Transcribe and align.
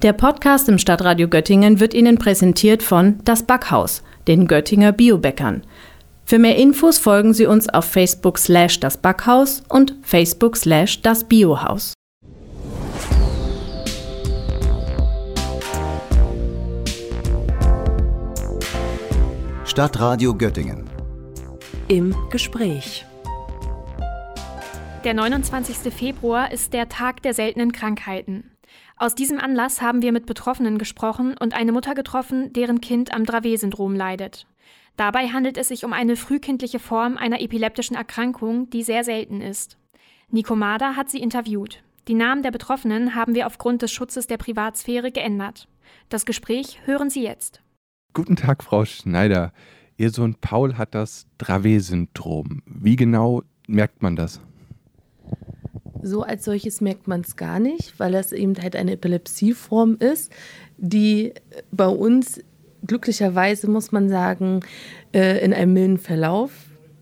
Der 0.00 0.12
Podcast 0.12 0.68
im 0.68 0.78
Stadtradio 0.78 1.26
Göttingen 1.26 1.80
wird 1.80 1.92
Ihnen 1.92 2.18
präsentiert 2.18 2.84
von 2.84 3.18
Das 3.24 3.42
Backhaus, 3.42 4.04
den 4.28 4.46
Göttinger 4.46 4.92
Biobäckern. 4.92 5.64
Für 6.24 6.38
mehr 6.38 6.54
Infos 6.54 6.98
folgen 6.98 7.34
Sie 7.34 7.46
uns 7.46 7.68
auf 7.68 7.84
Facebook 7.84 8.38
slash 8.38 8.78
das 8.78 8.96
Backhaus 8.96 9.64
und 9.68 9.96
Facebook 10.02 10.56
slash 10.56 11.02
das 11.02 11.24
Biohaus. 11.24 11.94
Stadtradio 19.64 20.32
Göttingen. 20.32 20.88
Im 21.88 22.14
Gespräch. 22.30 23.04
Der 25.02 25.14
29. 25.14 25.92
Februar 25.92 26.52
ist 26.52 26.72
der 26.72 26.88
Tag 26.88 27.20
der 27.22 27.34
seltenen 27.34 27.72
Krankheiten. 27.72 28.52
Aus 29.00 29.14
diesem 29.14 29.38
Anlass 29.38 29.80
haben 29.80 30.02
wir 30.02 30.10
mit 30.10 30.26
Betroffenen 30.26 30.76
gesprochen 30.76 31.36
und 31.38 31.54
eine 31.54 31.70
Mutter 31.70 31.94
getroffen, 31.94 32.52
deren 32.52 32.80
Kind 32.80 33.14
am 33.14 33.24
Dravet-Syndrom 33.24 33.94
leidet. 33.94 34.46
Dabei 34.96 35.28
handelt 35.28 35.56
es 35.56 35.68
sich 35.68 35.84
um 35.84 35.92
eine 35.92 36.16
frühkindliche 36.16 36.80
Form 36.80 37.16
einer 37.16 37.40
epileptischen 37.40 37.94
Erkrankung, 37.94 38.68
die 38.70 38.82
sehr 38.82 39.04
selten 39.04 39.40
ist. 39.40 39.78
Nico 40.30 40.56
Mader 40.56 40.96
hat 40.96 41.10
sie 41.10 41.20
interviewt. 41.20 41.84
Die 42.08 42.14
Namen 42.14 42.42
der 42.42 42.50
Betroffenen 42.50 43.14
haben 43.14 43.36
wir 43.36 43.46
aufgrund 43.46 43.82
des 43.82 43.92
Schutzes 43.92 44.26
der 44.26 44.36
Privatsphäre 44.36 45.12
geändert. 45.12 45.68
Das 46.08 46.26
Gespräch 46.26 46.80
hören 46.84 47.08
Sie 47.08 47.22
jetzt. 47.22 47.62
Guten 48.14 48.34
Tag, 48.34 48.64
Frau 48.64 48.84
Schneider. 48.84 49.52
Ihr 49.96 50.10
Sohn 50.10 50.34
Paul 50.40 50.76
hat 50.76 50.96
das 50.96 51.28
Dravet-Syndrom. 51.38 52.62
Wie 52.66 52.96
genau 52.96 53.42
merkt 53.68 54.02
man 54.02 54.16
das? 54.16 54.40
So 56.02 56.22
als 56.22 56.44
solches 56.44 56.80
merkt 56.80 57.08
man 57.08 57.22
es 57.22 57.36
gar 57.36 57.58
nicht, 57.60 57.98
weil 57.98 58.12
das 58.12 58.32
eben 58.32 58.54
halt 58.60 58.76
eine 58.76 58.92
Epilepsieform 58.92 59.96
ist, 59.98 60.32
die 60.76 61.32
bei 61.70 61.88
uns 61.88 62.40
glücklicherweise, 62.86 63.68
muss 63.68 63.92
man 63.92 64.08
sagen, 64.08 64.60
äh, 65.12 65.44
in 65.44 65.52
einem 65.52 65.72
milden 65.72 65.98
Verlauf 65.98 66.50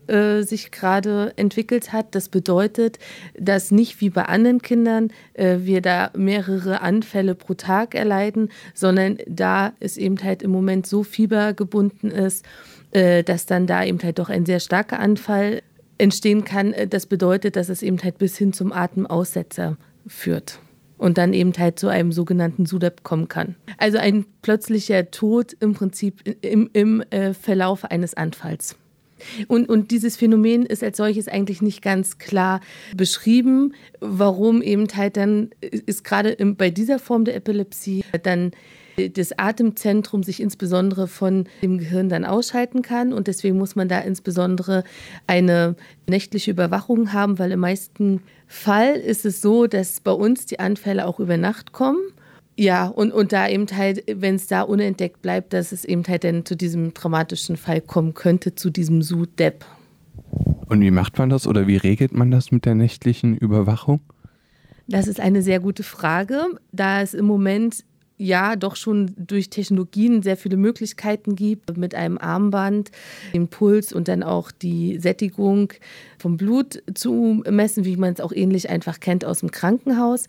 äh, 0.07 0.41
sich 0.41 0.71
gerade 0.71 1.33
entwickelt 1.35 1.93
hat. 1.93 2.15
Das 2.15 2.29
bedeutet, 2.29 2.97
dass 3.37 3.71
nicht 3.71 4.01
wie 4.01 4.09
bei 4.09 4.23
anderen 4.23 4.61
Kindern 4.61 5.11
äh, 5.33 5.57
wir 5.61 5.81
da 5.81 6.11
mehrere 6.15 6.81
Anfälle 6.81 7.35
pro 7.35 7.53
Tag 7.53 7.93
erleiden, 7.93 8.49
sondern 8.73 9.17
da 9.27 9.73
es 9.79 9.97
eben 9.97 10.21
halt 10.23 10.41
im 10.41 10.51
Moment 10.51 10.87
so 10.87 11.03
fiebergebunden 11.03 12.11
ist, 12.11 12.45
dass 12.93 13.45
dann 13.45 13.67
da 13.67 13.83
eben 13.83 14.01
halt 14.01 14.17
doch 14.17 14.29
ein 14.29 14.45
sehr 14.45 14.61
starker 14.61 14.97
Anfall 14.97 15.61
entstehen 15.97 16.43
kann, 16.43 16.73
äh, 16.73 16.87
das 16.87 17.05
bedeutet, 17.05 17.55
dass 17.55 17.69
es 17.69 17.81
eben 17.81 18.01
halt 18.03 18.17
bis 18.17 18.37
hin 18.37 18.53
zum 18.53 18.71
Atemaussetzer 18.71 19.77
führt 20.05 20.59
und 20.97 21.17
dann 21.17 21.33
eben 21.33 21.53
halt 21.57 21.79
zu 21.79 21.87
einem 21.87 22.11
sogenannten 22.11 22.65
SUDEP 22.65 23.03
kommen 23.03 23.27
kann. 23.27 23.55
Also 23.77 23.97
ein 23.97 24.25
plötzlicher 24.41 25.11
Tod 25.11 25.55
im 25.59 25.73
Prinzip 25.73 26.21
im, 26.41 26.69
im 26.73 27.01
äh, 27.09 27.33
Verlauf 27.33 27.85
eines 27.85 28.15
Anfalls. 28.15 28.75
Und, 29.47 29.67
und 29.67 29.89
dieses 29.89 30.15
Phänomen 30.15 30.65
ist 30.65 30.83
als 30.83 30.97
solches 30.97 31.27
eigentlich 31.27 31.61
nicht 31.61 31.81
ganz 31.81 32.19
klar 32.19 32.61
beschrieben, 32.95 33.73
warum 33.99 34.61
eben 34.61 34.87
halt 34.95 35.17
dann 35.17 35.49
ist 35.61 36.03
gerade 36.03 36.35
bei 36.53 36.69
dieser 36.69 36.99
Form 36.99 37.25
der 37.25 37.35
Epilepsie 37.35 38.03
dann 38.23 38.51
das 38.97 39.37
Atemzentrum 39.37 40.23
sich 40.23 40.41
insbesondere 40.41 41.07
von 41.07 41.45
dem 41.61 41.77
Gehirn 41.77 42.09
dann 42.09 42.25
ausschalten 42.25 42.81
kann. 42.81 43.13
Und 43.13 43.27
deswegen 43.27 43.57
muss 43.57 43.75
man 43.75 43.87
da 43.87 43.99
insbesondere 43.99 44.83
eine 45.27 45.75
nächtliche 46.09 46.51
Überwachung 46.51 47.13
haben, 47.13 47.37
weil 47.37 47.51
im 47.51 47.59
meisten 47.59 48.21
Fall 48.47 48.95
ist 48.95 49.25
es 49.25 49.41
so, 49.41 49.67
dass 49.67 49.99
bei 49.99 50.11
uns 50.11 50.47
die 50.47 50.59
Anfälle 50.59 51.05
auch 51.05 51.19
über 51.19 51.37
Nacht 51.37 51.73
kommen. 51.73 51.99
Ja, 52.59 52.87
und, 52.87 53.11
und 53.11 53.33
da 53.33 53.47
eben 53.47 53.67
halt, 53.71 54.03
wenn 54.11 54.33
es 54.33 54.47
da 54.47 54.63
unentdeckt 54.63 55.21
bleibt, 55.21 55.53
dass 55.53 55.71
es 55.71 55.85
eben 55.85 56.03
halt 56.07 56.23
dann 56.23 56.43
zu 56.43 56.55
diesem 56.55 56.95
dramatischen 56.95 57.55
Fall 57.55 57.81
kommen 57.81 58.15
könnte, 58.15 58.55
zu 58.55 58.71
diesem 58.71 59.03
SUDEP. 59.03 59.63
Und 60.67 60.81
wie 60.81 60.89
macht 60.89 61.19
man 61.19 61.29
das 61.29 61.45
oder 61.45 61.67
wie 61.67 61.77
regelt 61.77 62.13
man 62.13 62.31
das 62.31 62.51
mit 62.51 62.65
der 62.65 62.73
nächtlichen 62.73 63.37
Überwachung? 63.37 63.99
Das 64.87 65.07
ist 65.07 65.19
eine 65.19 65.43
sehr 65.43 65.59
gute 65.59 65.83
Frage, 65.83 66.45
da 66.71 67.01
es 67.01 67.13
im 67.13 67.25
Moment 67.25 67.83
ja 68.17 68.55
doch 68.55 68.75
schon 68.75 69.13
durch 69.15 69.49
Technologien 69.49 70.23
sehr 70.23 70.37
viele 70.37 70.57
Möglichkeiten 70.57 71.35
gibt, 71.35 71.77
mit 71.77 71.93
einem 71.93 72.17
Armband 72.17 72.91
den 73.33 73.47
Puls 73.47 73.93
und 73.93 74.07
dann 74.07 74.23
auch 74.23 74.51
die 74.51 74.99
Sättigung 74.99 75.73
vom 76.17 76.35
Blut 76.37 76.81
zu 76.95 77.43
messen, 77.49 77.85
wie 77.85 77.95
man 77.95 78.13
es 78.13 78.21
auch 78.21 78.31
ähnlich 78.31 78.69
einfach 78.69 78.99
kennt 78.99 79.23
aus 79.23 79.39
dem 79.39 79.51
Krankenhaus. 79.51 80.25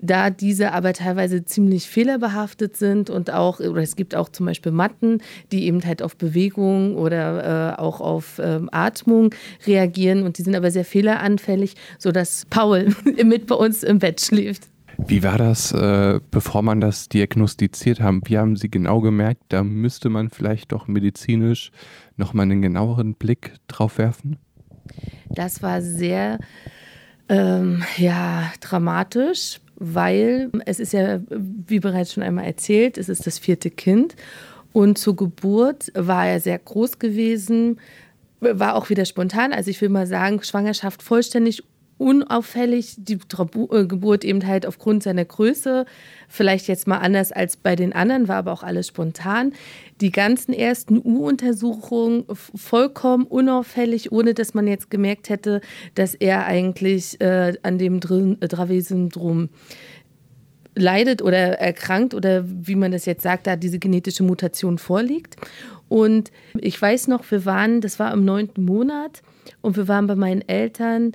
Da 0.00 0.30
diese 0.30 0.72
aber 0.72 0.92
teilweise 0.94 1.44
ziemlich 1.44 1.88
fehlerbehaftet 1.88 2.76
sind 2.76 3.10
und 3.10 3.30
auch, 3.30 3.60
oder 3.60 3.82
es 3.82 3.96
gibt 3.96 4.14
auch 4.14 4.28
zum 4.30 4.46
Beispiel 4.46 4.72
Matten, 4.72 5.22
die 5.52 5.64
eben 5.64 5.84
halt 5.84 6.02
auf 6.02 6.16
Bewegung 6.16 6.96
oder 6.96 7.74
äh, 7.74 7.80
auch 7.80 8.00
auf 8.00 8.40
ähm, 8.42 8.68
Atmung 8.72 9.34
reagieren 9.66 10.22
und 10.22 10.38
die 10.38 10.42
sind 10.42 10.54
aber 10.54 10.70
sehr 10.70 10.84
fehleranfällig, 10.84 11.74
sodass 11.98 12.46
Paul 12.48 12.94
mit 13.24 13.46
bei 13.46 13.54
uns 13.54 13.82
im 13.82 13.98
Bett 13.98 14.20
schläft. 14.20 14.68
Wie 14.98 15.22
war 15.22 15.38
das, 15.38 15.72
äh, 15.72 16.20
bevor 16.30 16.62
man 16.62 16.80
das 16.80 17.08
diagnostiziert 17.08 18.00
haben? 18.00 18.22
Wie 18.24 18.38
haben 18.38 18.56
Sie 18.56 18.70
genau 18.70 19.00
gemerkt, 19.00 19.42
da 19.48 19.62
müsste 19.62 20.08
man 20.08 20.30
vielleicht 20.30 20.72
doch 20.72 20.88
medizinisch 20.88 21.70
nochmal 22.16 22.44
einen 22.44 22.62
genaueren 22.62 23.14
Blick 23.14 23.54
drauf 23.68 23.98
werfen? 23.98 24.38
Das 25.28 25.62
war 25.62 25.82
sehr 25.82 26.38
ähm, 27.28 27.82
ja, 27.98 28.50
dramatisch, 28.60 29.60
weil 29.76 30.50
es 30.64 30.80
ist 30.80 30.92
ja, 30.92 31.20
wie 31.28 31.80
bereits 31.80 32.12
schon 32.12 32.22
einmal 32.22 32.46
erzählt, 32.46 32.98
es 32.98 33.08
ist 33.08 33.26
das 33.26 33.38
vierte 33.38 33.70
Kind. 33.70 34.16
Und 34.72 34.98
zur 34.98 35.16
Geburt 35.16 35.90
war 35.94 36.26
er 36.26 36.40
sehr 36.40 36.58
groß 36.58 36.98
gewesen, 36.98 37.80
war 38.40 38.74
auch 38.74 38.90
wieder 38.90 39.04
spontan. 39.04 39.52
Also 39.52 39.70
ich 39.70 39.80
will 39.80 39.88
mal 39.88 40.06
sagen, 40.06 40.42
Schwangerschaft 40.42 41.02
vollständig 41.02 41.62
unauffällig, 41.98 42.94
die 42.98 43.14
äh, 43.14 43.86
Geburt 43.86 44.24
eben 44.24 44.46
halt 44.46 44.66
aufgrund 44.66 45.02
seiner 45.02 45.24
Größe, 45.24 45.86
vielleicht 46.28 46.68
jetzt 46.68 46.86
mal 46.86 46.98
anders 46.98 47.32
als 47.32 47.56
bei 47.56 47.76
den 47.76 47.92
anderen, 47.92 48.28
war 48.28 48.36
aber 48.36 48.52
auch 48.52 48.62
alles 48.62 48.88
spontan. 48.88 49.52
Die 50.00 50.12
ganzen 50.12 50.52
ersten 50.52 50.98
U-Untersuchungen 50.98 52.24
vollkommen 52.54 53.24
unauffällig, 53.24 54.12
ohne 54.12 54.34
dass 54.34 54.52
man 54.52 54.66
jetzt 54.66 54.90
gemerkt 54.90 55.30
hätte, 55.30 55.60
dass 55.94 56.14
er 56.14 56.46
eigentlich 56.46 57.20
äh, 57.20 57.54
an 57.62 57.78
dem 57.78 57.96
äh, 57.96 58.48
Dravet-Syndrom 58.48 59.48
leidet 60.74 61.22
oder 61.22 61.58
erkrankt 61.58 62.12
oder 62.12 62.44
wie 62.46 62.74
man 62.74 62.92
das 62.92 63.06
jetzt 63.06 63.22
sagt, 63.22 63.46
da 63.46 63.56
diese 63.56 63.78
genetische 63.78 64.22
Mutation 64.22 64.76
vorliegt. 64.76 65.36
Und 65.88 66.30
ich 66.58 66.80
weiß 66.80 67.08
noch, 67.08 67.30
wir 67.30 67.46
waren, 67.46 67.80
das 67.80 67.98
war 67.98 68.12
im 68.12 68.24
neunten 68.24 68.64
Monat 68.64 69.22
und 69.62 69.76
wir 69.76 69.88
waren 69.88 70.06
bei 70.06 70.16
meinen 70.16 70.46
Eltern 70.46 71.12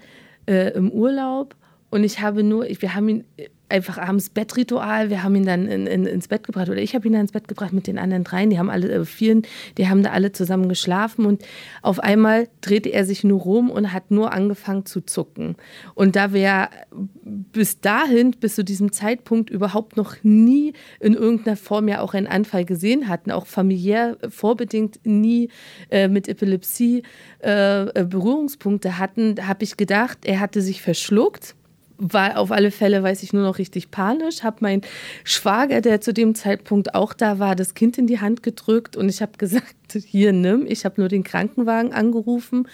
äh, 0.52 0.70
im 0.72 0.92
Urlaub 0.92 1.56
und 1.90 2.04
ich 2.04 2.20
habe 2.20 2.44
nur, 2.44 2.66
wir 2.68 2.94
haben 2.94 3.10
ihn 3.10 3.24
einfach 3.72 3.98
abends 3.98 4.30
Bettritual, 4.30 5.10
wir 5.10 5.24
haben 5.24 5.36
ihn 5.36 5.46
dann 5.46 5.68
in, 5.68 5.88
in, 5.88 6.06
ins 6.06 6.28
Bett 6.28 6.46
gebracht 6.46 6.70
oder 6.70 6.80
ich 6.82 6.94
habe 6.94 7.08
ihn 7.08 7.14
dann 7.14 7.22
ins 7.22 7.32
Bett 7.32 7.48
gebracht 7.48 7.74
mit 7.74 7.88
den 7.88 7.98
anderen 7.98 8.24
dreien, 8.24 8.50
die 8.50 8.60
haben 8.60 8.70
alle, 8.70 8.92
äh, 8.92 9.06
vieren, 9.06 9.44
die 9.78 9.88
haben 9.88 10.04
da 10.04 10.12
alle 10.12 10.32
zusammen 10.32 10.70
geschlafen 10.70 11.26
und 11.26 11.44
auf 11.82 12.00
einmal 12.00 12.48
drehte 12.62 12.90
er 12.90 13.06
sich 13.06 13.24
nur 13.24 13.40
rum 13.40 13.70
und 13.70 13.94
hat 13.94 14.12
nur 14.12 14.34
angefangen 14.34 14.86
zu 14.86 15.02
zucken. 15.02 15.56
Und 15.96 16.16
da 16.16 16.34
wir 16.34 16.70
bis 16.92 17.80
dahin, 17.80 18.32
bis 18.32 18.56
zu 18.56 18.64
diesem 18.64 18.92
Zeitpunkt 18.92 19.50
überhaupt 19.50 19.98
noch 19.98 20.16
nie 20.24 20.74
in 21.00 21.14
irgendeiner 21.14 21.58
Form 21.58 21.88
ja 21.88 22.02
auch 22.02 22.14
einen 22.14 22.28
Anfall 22.28 22.66
gesehen 22.66 23.08
hatten, 23.08 23.32
auch 23.32 23.48
familiär 23.48 24.18
vorbedingt 24.30 25.00
nie 25.04 25.50
äh, 25.90 26.08
mit 26.08 26.28
Epilepsie 26.28 27.04
äh, 27.44 27.84
äh 27.88 28.06
Berührungspunkte 28.06 28.98
hatten, 28.98 29.36
habe 29.48 29.64
ich 29.64 29.78
gedacht, 29.78 30.20
er 30.26 30.40
hatte 30.40 30.62
sich 30.62 30.82
verschluckt 30.82 31.56
war 32.02 32.38
auf 32.38 32.52
alle 32.52 32.72
Fälle, 32.72 33.04
weiß 33.04 33.22
ich, 33.22 33.32
nur 33.32 33.44
noch 33.44 33.60
richtig 33.60 33.92
panisch. 33.92 34.44
Habe 34.44 34.58
mein 34.62 34.82
Schwager, 35.24 35.82
der 35.82 36.02
zu 36.02 36.14
dem 36.14 36.34
Zeitpunkt 36.34 36.96
auch 36.96 37.14
da 37.14 37.38
war, 37.38 37.56
das 37.56 37.76
Kind 37.76 37.98
in 38.00 38.08
die 38.08 38.20
Hand 38.20 38.42
gedrückt 38.42 38.98
und 38.98 39.08
ich 39.08 39.22
habe 39.22 39.34
gesagt, 39.38 39.76
hier 39.94 40.34
nimm. 40.34 40.66
Ich 40.68 40.84
habe 40.84 41.00
nur 41.00 41.10
den 41.10 41.24
Krankenwagen 41.24 41.94
angerufen 41.94 42.68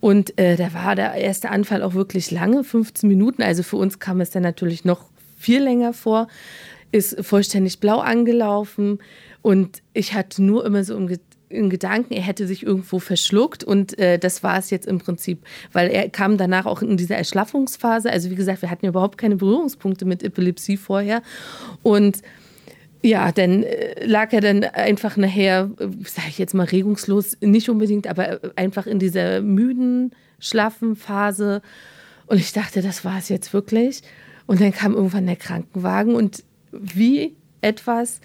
und 0.00 0.38
äh, 0.38 0.56
da 0.56 0.72
war 0.72 0.96
der 0.96 1.14
erste 1.14 1.50
Anfall 1.50 1.82
auch 1.82 1.92
wirklich 1.92 2.30
lange, 2.30 2.64
15 2.64 3.08
Minuten. 3.08 3.42
Also 3.42 3.62
für 3.62 3.76
uns 3.76 3.98
kam 3.98 4.20
es 4.20 4.30
dann 4.30 4.42
natürlich 4.42 4.84
noch 4.84 5.04
viel 5.36 5.62
länger 5.62 5.92
vor. 5.92 6.28
Ist 6.92 7.24
vollständig 7.24 7.78
blau 7.80 7.98
angelaufen 7.98 8.98
und 9.42 9.82
ich 9.92 10.14
hatte 10.14 10.42
nur 10.42 10.64
immer 10.64 10.84
so 10.84 10.96
im 10.96 11.08
in 11.52 11.70
Gedanken, 11.70 12.14
er 12.14 12.22
hätte 12.22 12.46
sich 12.46 12.64
irgendwo 12.64 12.98
verschluckt 12.98 13.64
und 13.64 13.98
äh, 13.98 14.18
das 14.18 14.42
war 14.42 14.58
es 14.58 14.70
jetzt 14.70 14.86
im 14.86 14.98
Prinzip, 14.98 15.44
weil 15.72 15.90
er 15.90 16.08
kam 16.08 16.36
danach 16.36 16.66
auch 16.66 16.82
in 16.82 16.96
dieser 16.96 17.16
Erschlaffungsphase. 17.16 18.10
Also 18.10 18.30
wie 18.30 18.34
gesagt, 18.34 18.62
wir 18.62 18.70
hatten 18.70 18.86
überhaupt 18.86 19.18
keine 19.18 19.36
Berührungspunkte 19.36 20.04
mit 20.04 20.22
Epilepsie 20.22 20.76
vorher 20.76 21.22
und 21.82 22.22
ja, 23.02 23.32
dann 23.32 23.64
äh, 23.64 24.04
lag 24.04 24.32
er 24.32 24.40
dann 24.40 24.64
einfach 24.64 25.16
nachher, 25.16 25.70
sage 25.78 26.28
ich 26.28 26.38
jetzt 26.38 26.54
mal 26.54 26.66
regungslos, 26.66 27.36
nicht 27.40 27.68
unbedingt, 27.68 28.06
aber 28.06 28.40
einfach 28.56 28.86
in 28.86 28.98
dieser 28.98 29.40
müden, 29.42 30.12
schlaffen 30.38 30.96
Phase. 30.96 31.62
Und 32.26 32.38
ich 32.38 32.52
dachte, 32.52 32.80
das 32.80 33.04
war 33.04 33.18
es 33.18 33.28
jetzt 33.28 33.52
wirklich. 33.52 34.02
Und 34.46 34.60
dann 34.60 34.72
kam 34.72 34.94
irgendwann 34.94 35.26
der 35.26 35.36
Krankenwagen 35.36 36.14
und 36.14 36.44
wie 36.70 37.34
etwas 37.60 38.20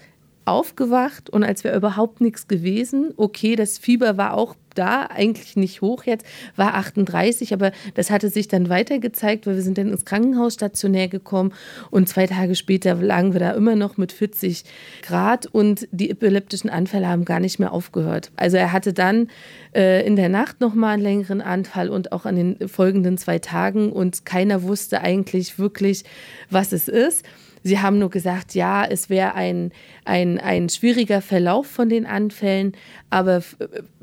aufgewacht 0.50 1.30
und 1.30 1.44
als 1.44 1.64
wäre 1.64 1.76
überhaupt 1.76 2.20
nichts 2.20 2.48
gewesen. 2.48 3.12
Okay, 3.16 3.56
das 3.56 3.78
Fieber 3.78 4.16
war 4.16 4.34
auch 4.34 4.54
da, 4.78 5.06
eigentlich 5.06 5.56
nicht 5.56 5.80
hoch 5.80 6.04
jetzt, 6.04 6.24
war 6.56 6.74
38, 6.74 7.52
aber 7.52 7.72
das 7.94 8.10
hatte 8.10 8.30
sich 8.30 8.48
dann 8.48 8.68
weiter 8.68 8.98
gezeigt, 8.98 9.46
weil 9.46 9.56
wir 9.56 9.62
sind 9.62 9.78
dann 9.78 9.90
ins 9.90 10.04
Krankenhaus 10.04 10.54
stationär 10.54 11.08
gekommen 11.08 11.52
und 11.90 12.08
zwei 12.08 12.26
Tage 12.26 12.54
später 12.54 12.94
lagen 12.94 13.32
wir 13.32 13.40
da 13.40 13.50
immer 13.52 13.74
noch 13.74 13.96
mit 13.96 14.12
40 14.12 14.64
Grad 15.02 15.46
und 15.46 15.88
die 15.90 16.10
epileptischen 16.10 16.70
Anfälle 16.70 17.08
haben 17.08 17.24
gar 17.24 17.40
nicht 17.40 17.58
mehr 17.58 17.72
aufgehört. 17.72 18.30
Also 18.36 18.56
er 18.56 18.72
hatte 18.72 18.92
dann 18.92 19.28
äh, 19.74 20.06
in 20.06 20.16
der 20.16 20.28
Nacht 20.28 20.60
nochmal 20.60 20.94
einen 20.94 21.02
längeren 21.02 21.40
Anfall 21.40 21.88
und 21.88 22.12
auch 22.12 22.24
an 22.24 22.36
den 22.36 22.68
folgenden 22.68 23.18
zwei 23.18 23.38
Tagen 23.38 23.90
und 23.90 24.24
keiner 24.24 24.62
wusste 24.62 25.00
eigentlich 25.00 25.58
wirklich, 25.58 26.04
was 26.50 26.72
es 26.72 26.88
ist. 26.88 27.24
Sie 27.62 27.78
haben 27.78 27.98
nur 27.98 28.10
gesagt, 28.10 28.54
ja, 28.54 28.84
es 28.84 29.10
wäre 29.10 29.34
ein, 29.34 29.72
ein, 30.04 30.38
ein 30.38 30.68
schwieriger 30.68 31.20
Verlauf 31.22 31.66
von 31.66 31.88
den 31.88 32.06
Anfällen, 32.06 32.72
aber 33.10 33.42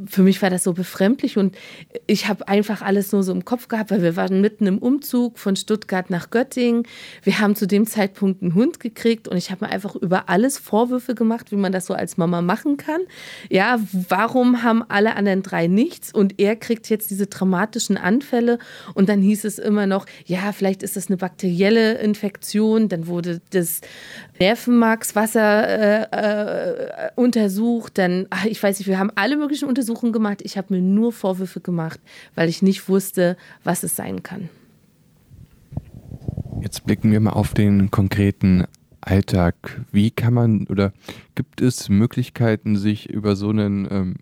für 0.06 0.22
mich 0.24 0.42
war 0.42 0.50
das 0.50 0.64
so 0.64 0.74
befremdlich 0.74 1.38
und 1.38 1.56
ich 2.08 2.28
habe 2.28 2.48
einfach 2.48 2.82
alles 2.82 3.12
nur 3.12 3.24
so 3.24 3.32
im 3.32 3.46
Kopf 3.46 3.68
gehabt, 3.68 3.92
weil 3.92 4.02
wir 4.02 4.16
waren 4.16 4.42
mitten 4.42 4.66
im 4.66 4.80
Umzug 4.80 5.38
von 5.38 5.56
Stuttgart 5.56 6.10
nach 6.10 6.30
Göttingen. 6.30 6.84
Wir 7.24 7.40
haben 7.40 7.56
zu 7.56 7.68
dem 7.68 7.86
Zeitpunkt 7.86 8.42
einen 8.42 8.56
Hund 8.56 8.80
gekriegt 8.80 9.28
und 9.28 9.38
ich 9.38 9.52
habe 9.52 9.66
mir 9.66 9.72
einfach 9.72 9.96
über 9.96 10.30
alles 10.30 10.58
Vorwürfe 10.58 11.16
gemacht, 11.16 11.52
wie 11.52 11.56
man 11.56 11.72
das 11.72 11.86
so 11.86 11.94
als 11.94 12.18
Mama 12.18 12.42
machen 12.42 12.78
kann. 12.78 13.02
Ja, 13.50 13.80
warum 14.10 14.64
haben 14.64 14.84
alle 14.88 15.16
anderen 15.16 15.44
drei 15.44 15.68
nichts 15.68 16.14
und 16.14 16.40
er 16.40 16.56
kriegt 16.56 16.90
jetzt 16.90 17.12
diese 17.12 17.28
dramatischen 17.28 17.98
Anfälle 17.98 18.60
und 18.94 19.10
dann 19.10 19.22
hieß 19.22 19.46
es 19.46 19.60
immer 19.60 19.86
noch, 19.86 20.06
ja, 20.26 20.52
vielleicht 20.52 20.84
ist 20.84 20.96
das 20.96 21.08
eine 21.08 21.18
bakterielle 21.18 22.00
Infektion, 22.00 22.90
dann 22.90 23.08
wurde 23.08 23.42
das 23.52 23.82
Nervenmarkswasser 24.40 26.12
äh, 26.12 27.08
äh, 27.08 27.10
untersucht, 27.16 27.98
dann, 27.98 28.28
ach, 28.30 28.46
ich 28.46 28.62
weiß 28.62 28.80
nicht, 28.80 28.88
wir 28.88 29.00
haben 29.00 29.12
alle 29.16 29.38
möglichen 29.38 29.68
Untersuchungen 29.68 30.14
gemacht. 30.14 30.42
Ich 30.44 30.58
habe 30.58 30.74
mir 30.74 30.82
nur 30.82 31.14
Vorwürfe 31.14 31.62
gemacht, 31.62 32.00
weil 32.36 32.50
ich 32.50 32.62
nicht 32.62 32.90
wusste, 32.90 33.38
was 33.64 33.84
es 33.84 33.96
sein 33.96 34.24
kann. 34.24 34.50
Jetzt 36.62 36.86
blicken 36.86 37.12
wir 37.12 37.20
mal 37.20 37.34
auf 37.34 37.54
den 37.54 37.92
konkreten 37.92 38.66
Alltag. 39.02 39.56
Wie 39.92 40.12
kann 40.12 40.34
man 40.34 40.68
oder 40.68 40.94
gibt 41.36 41.62
es 41.62 41.90
Möglichkeiten, 41.90 42.76
sich 42.76 43.10
über 43.10 43.36
so 43.36 43.50
einen 43.50 43.88
ähm, 43.90 44.16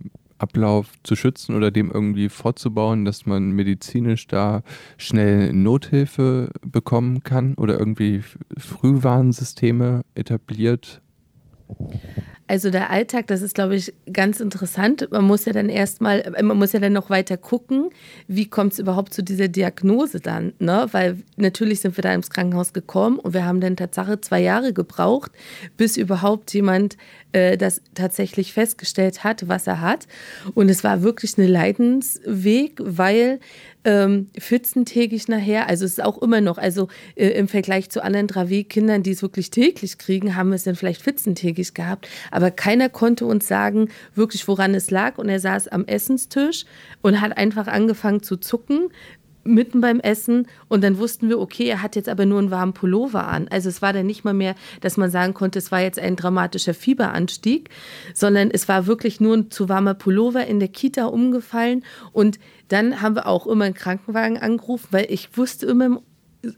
Ablauf 0.44 0.88
zu 1.04 1.16
schützen 1.16 1.56
oder 1.56 1.72
dem 1.72 1.90
irgendwie 1.90 2.28
vorzubauen, 2.28 3.06
dass 3.06 3.26
man 3.26 3.52
medizinisch 3.52 4.28
da 4.28 4.62
schnell 4.98 5.54
Nothilfe 5.54 6.52
bekommen 6.62 7.24
kann 7.24 7.54
oder 7.56 7.80
irgendwie 7.80 8.22
Frühwarnsysteme 8.58 10.02
etabliert? 10.16 11.02
Also 12.46 12.70
der 12.70 12.90
Alltag, 12.90 13.28
das 13.28 13.42
ist, 13.42 13.56
glaube 13.56 13.76
ich, 13.76 13.94
ganz 14.12 14.42
interessant. 14.42 15.08
Man 15.12 15.24
muss 15.24 15.46
ja 15.46 15.54
dann 15.54 15.70
erstmal, 15.70 16.30
man 16.42 16.58
muss 16.58 16.74
ja 16.74 16.80
dann 16.80 16.94
noch 16.94 17.10
weiter 17.10 17.38
gucken, 17.38 17.90
wie 18.28 18.48
kommt 18.48 18.74
es 18.74 18.80
überhaupt 18.80 19.14
zu 19.14 19.24
dieser 19.24 19.48
Diagnose 19.48 20.20
dann, 20.20 20.54
ne? 20.60 20.88
Weil 20.92 21.18
natürlich 21.38 21.80
sind 21.80 21.98
wir 21.98 22.02
da 22.02 22.14
ins 22.14 22.30
Krankenhaus 22.30 22.74
gekommen 22.74 23.18
und 23.18 23.34
wir 23.34 23.46
haben 23.46 23.62
dann 23.62 23.78
Tatsache 23.78 24.20
zwei 24.20 24.42
Jahre 24.42 24.74
gebraucht, 24.74 25.32
bis 25.78 25.96
überhaupt 25.96 26.54
jemand 26.54 26.98
äh, 27.34 27.58
das 27.58 27.82
tatsächlich 27.94 28.54
festgestellt 28.54 29.24
hat, 29.24 29.48
was 29.48 29.68
er 29.68 29.82
hat. 29.82 30.08
Und 30.54 30.70
es 30.70 30.84
war 30.84 31.04
wirklich 31.04 31.38
ein 31.38 31.48
Leidensweg, 31.48 32.80
weil 32.80 33.40
ähm, 33.86 34.30
pfützentägig 34.40 35.28
nachher. 35.28 35.68
Also 35.68 35.86
es 35.86 35.94
ist 35.94 36.04
auch 36.04 36.22
immer 36.22 36.42
noch, 36.42 36.58
also 36.58 36.88
äh, 37.16 37.28
im 37.30 37.48
Vergleich 37.48 37.90
zu 37.90 38.04
anderen 38.04 38.28
Dravé-Kindern, 38.28 39.04
die 39.04 39.12
es 39.12 39.22
wirklich 39.22 39.50
täglich 39.52 39.98
kriegen, 39.98 40.36
haben 40.36 40.50
wir 40.50 40.56
es 40.56 40.64
dann 40.64 40.76
vielleicht 40.76 41.02
pfützentägig 41.02 41.74
gehabt. 41.74 42.08
Aber 42.32 42.52
keiner 42.52 42.90
konnte 42.90 43.26
uns 43.26 43.48
sagen, 43.48 43.90
wirklich, 44.16 44.48
woran 44.48 44.74
es 44.74 44.92
lag. 44.92 45.18
Und 45.18 45.30
er 45.30 45.40
saß 45.40 45.68
am 45.68 45.86
Essenstisch 45.86 46.66
und 47.02 47.20
hat 47.20 47.38
einfach 47.38 47.68
angefangen 47.68 48.24
zu 48.24 48.38
zucken, 48.38 48.90
mitten 49.44 49.82
beim 49.82 50.00
Essen 50.00 50.48
und 50.68 50.84
dann 50.84 50.98
wussten 50.98 51.30
wir, 51.30 51.40
okay, 51.40 51.66
er 51.66 51.82
hat 51.82 51.96
jetzt 51.96 52.10
aber 52.10 52.26
nur 52.26 52.40
einen 52.40 52.52
warmen 52.52 52.74
Pullover 52.74 53.28
an. 53.28 53.48
Also 53.50 53.70
es 53.70 53.82
war 53.82 53.94
dann 53.94 54.06
nicht 54.06 54.24
mal 54.24 54.34
mehr, 54.34 54.56
dass 54.82 54.98
man 54.98 55.12
sagen 55.12 55.34
konnte, 55.34 55.60
es 55.60 55.72
war 55.72 55.82
jetzt 55.82 56.00
ein 56.00 56.16
dramatischer 56.16 56.74
Fieberanstieg, 56.74 57.70
sondern 58.14 58.52
es 58.52 58.68
war 58.68 58.88
wirklich 58.88 59.20
nur 59.20 59.38
ein 59.38 59.52
zu 59.52 59.70
warmer 59.70 59.94
Pullover 59.94 60.46
in 60.46 60.60
der 60.60 60.70
Kita 60.70 61.06
umgefallen 61.06 61.84
und 62.12 62.40
dann 62.70 63.02
haben 63.02 63.16
wir 63.16 63.28
auch 63.28 63.48
immer 63.48 63.66
einen 63.66 63.74
Krankenwagen 63.74 64.38
angerufen, 64.38 64.88
weil 64.92 65.08
ich 65.10 65.38
wusste 65.38 65.66
immer 65.66 66.02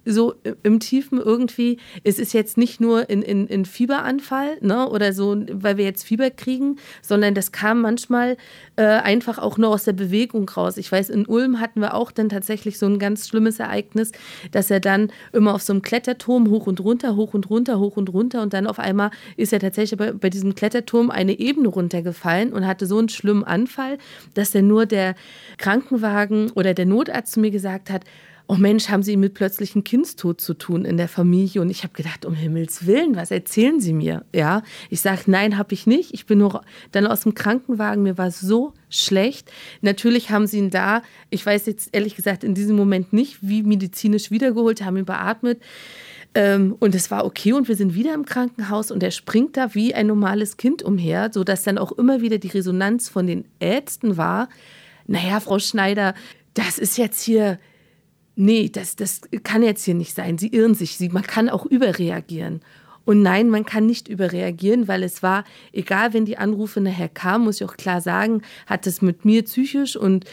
so 0.04 0.34
im 0.64 0.80
Tiefen 0.80 1.20
irgendwie, 1.20 1.78
es 2.04 2.18
ist 2.18 2.34
jetzt 2.34 2.58
nicht 2.58 2.82
nur 2.82 3.10
ein 3.10 3.22
in, 3.22 3.48
in 3.48 3.66
Fieberanfall 3.66 4.58
ne, 4.62 4.90
oder 4.90 5.14
so, 5.14 5.38
weil 5.52 5.78
wir 5.78 5.86
jetzt 5.86 6.04
Fieber 6.04 6.32
kriegen, 6.32 6.78
sondern 7.02 7.36
das 7.36 7.52
kam 7.52 7.82
manchmal 7.82 8.38
äh, 8.78 8.84
einfach 8.84 9.38
auch 9.38 9.58
nur 9.58 9.70
aus 9.70 9.84
der 9.84 9.94
Bewegung 9.94 10.50
raus. 10.50 10.78
Ich 10.78 10.92
weiß, 10.92 11.10
in 11.10 11.26
Ulm 11.28 11.60
hatten 11.60 11.82
wir 11.82 11.94
auch 11.94 12.12
dann 12.12 12.30
tatsächlich 12.30 12.80
so 12.80 12.88
ein 12.88 12.98
ganz 12.98 13.28
schlimmes 13.28 13.60
Ereignis, 13.60 14.12
dass 14.52 14.72
er 14.72 14.80
dann 14.80 15.12
immer 15.34 15.54
auf 15.54 15.62
so 15.62 15.74
einem 15.74 15.84
Kletterturm 15.84 16.50
hoch 16.50 16.66
und 16.66 16.80
runter, 16.80 17.16
hoch 17.16 17.34
und 17.34 17.50
runter, 17.50 17.80
hoch 17.80 17.98
und 17.98 18.12
runter 18.12 18.42
und 18.42 18.54
dann 18.54 18.66
auf 18.66 18.80
einmal 18.80 19.12
ist 19.38 19.54
er 19.54 19.60
tatsächlich 19.60 19.98
bei, 20.00 20.12
bei 20.12 20.30
diesem 20.30 20.56
Kletterturm 20.56 21.12
eine 21.12 21.38
Ebene 21.38 21.68
runtergefallen 21.68 22.54
und 22.54 22.66
hatte 22.66 22.88
so 22.88 22.98
einen 22.98 23.10
schlimmen 23.10 23.44
Anfall, 23.44 24.00
dass 24.34 24.52
dann 24.52 24.68
nur 24.68 24.88
der 24.88 25.16
Krankenwagen 25.58 26.52
oder 26.52 26.74
der 26.74 26.86
Notarzt 26.88 27.34
zu 27.34 27.40
mir 27.40 27.52
gesagt 27.52 27.92
hat, 27.92 28.04
oh 28.48 28.56
Mensch, 28.56 28.90
haben 28.90 29.04
Sie 29.04 29.18
mit 29.18 29.34
plötzlichen 29.34 29.84
Kindstod 29.84 30.40
zu 30.40 30.54
tun 30.54 30.86
in 30.86 30.98
der 30.98 31.08
Familie? 31.08 31.62
Und 31.62 31.70
ich 31.70 31.84
habe 31.84 31.94
gedacht, 31.94 32.26
um 32.26 32.34
Himmels 32.34 32.86
Willen, 32.86 33.16
was 33.16 33.32
erzählen 33.32 33.80
Sie 33.80 33.94
mir? 33.94 34.26
Ja, 34.34 34.62
ich 34.90 35.02
sage, 35.02 35.24
nein, 35.28 35.58
habe 35.58 35.74
ich 35.74 35.88
nicht. 35.88 36.14
Ich 36.14 36.26
bin 36.26 36.40
nur 36.40 36.64
dann 36.92 37.08
aus 37.08 37.22
dem 37.22 37.34
Krankenwagen, 37.34 38.04
mir 38.04 38.18
war 38.18 38.32
so 38.32 38.74
schlecht. 38.90 39.52
Natürlich 39.82 40.30
haben 40.30 40.48
sie 40.48 40.60
ihn 40.60 40.70
da, 40.70 41.02
ich 41.30 41.46
weiß 41.46 41.66
jetzt 41.66 41.90
ehrlich 41.92 42.16
gesagt 42.16 42.44
in 42.44 42.54
diesem 42.54 42.76
Moment 42.76 43.14
nicht, 43.14 43.38
wie 43.42 43.64
medizinisch 43.64 44.32
wiedergeholt, 44.32 44.84
haben 44.84 44.98
ihn 44.98 45.06
beatmet. 45.06 45.62
Ähm, 46.36 46.76
und 46.80 46.94
es 46.94 47.10
war 47.12 47.26
okay 47.26 47.54
und 47.54 47.68
wir 47.68 47.76
sind 47.76 47.96
wieder 47.96 48.14
im 48.14 48.26
Krankenhaus 48.26 48.92
und 48.92 49.02
er 49.02 49.12
springt 49.12 49.58
da 49.58 49.74
wie 49.74 49.96
ein 49.96 50.08
normales 50.08 50.58
Kind 50.58 50.84
umher, 50.84 51.30
sodass 51.34 51.64
dann 51.64 51.78
auch 51.78 51.94
immer 51.94 52.22
wieder 52.22 52.38
die 52.38 52.50
Resonanz 52.50 53.10
von 53.10 53.26
den 53.26 53.46
Ärzten 53.60 54.18
war. 54.18 54.50
Naja, 55.08 55.40
Frau 55.40 55.60
Schneider, 55.60 56.14
das 56.54 56.78
ist 56.78 56.98
jetzt 56.98 57.22
hier 57.24 57.58
nee, 58.36 58.70
das, 58.70 58.96
das 58.96 59.22
kann 59.44 59.64
jetzt 59.64 59.84
hier 59.84 59.96
nicht 59.96 60.16
sein. 60.16 60.38
Sie 60.38 60.48
irren 60.48 60.76
sich. 60.76 60.98
Sie, 60.98 61.10
man 61.10 61.24
kann 61.24 61.50
auch 61.50 61.66
überreagieren. 61.66 62.62
Und 63.06 63.22
nein, 63.22 63.50
man 63.50 63.66
kann 63.66 63.86
nicht 63.86 64.08
überreagieren, 64.08 64.88
weil 64.88 65.04
es 65.04 65.22
war, 65.22 65.44
egal 65.72 66.14
wenn 66.14 66.26
die 66.26 66.38
Anrufe 66.38 66.82
nachher 66.82 67.10
kamen, 67.10 67.46
muss 67.46 67.62
ich 67.62 67.68
auch 67.68 67.78
klar 67.78 68.02
sagen, 68.02 68.42
hat 68.66 68.88
es 68.88 69.02
mit 69.02 69.26
mir 69.26 69.44
psychisch 69.44 69.96
und 69.96 70.26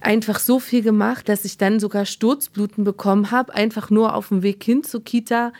einfach 0.00 0.38
so 0.38 0.58
viel 0.58 0.82
gemacht, 0.82 1.28
dass 1.28 1.44
ich 1.44 1.58
dann 1.58 1.80
sogar 1.80 2.06
Sturzbluten 2.06 2.82
bekommen 2.84 3.30
habe, 3.30 3.54
einfach 3.54 3.90
nur 3.90 4.14
auf 4.14 4.28
dem 4.28 4.42
Weg 4.42 4.64
hin 4.64 4.82
zur 4.84 5.04
Kita 5.04 5.52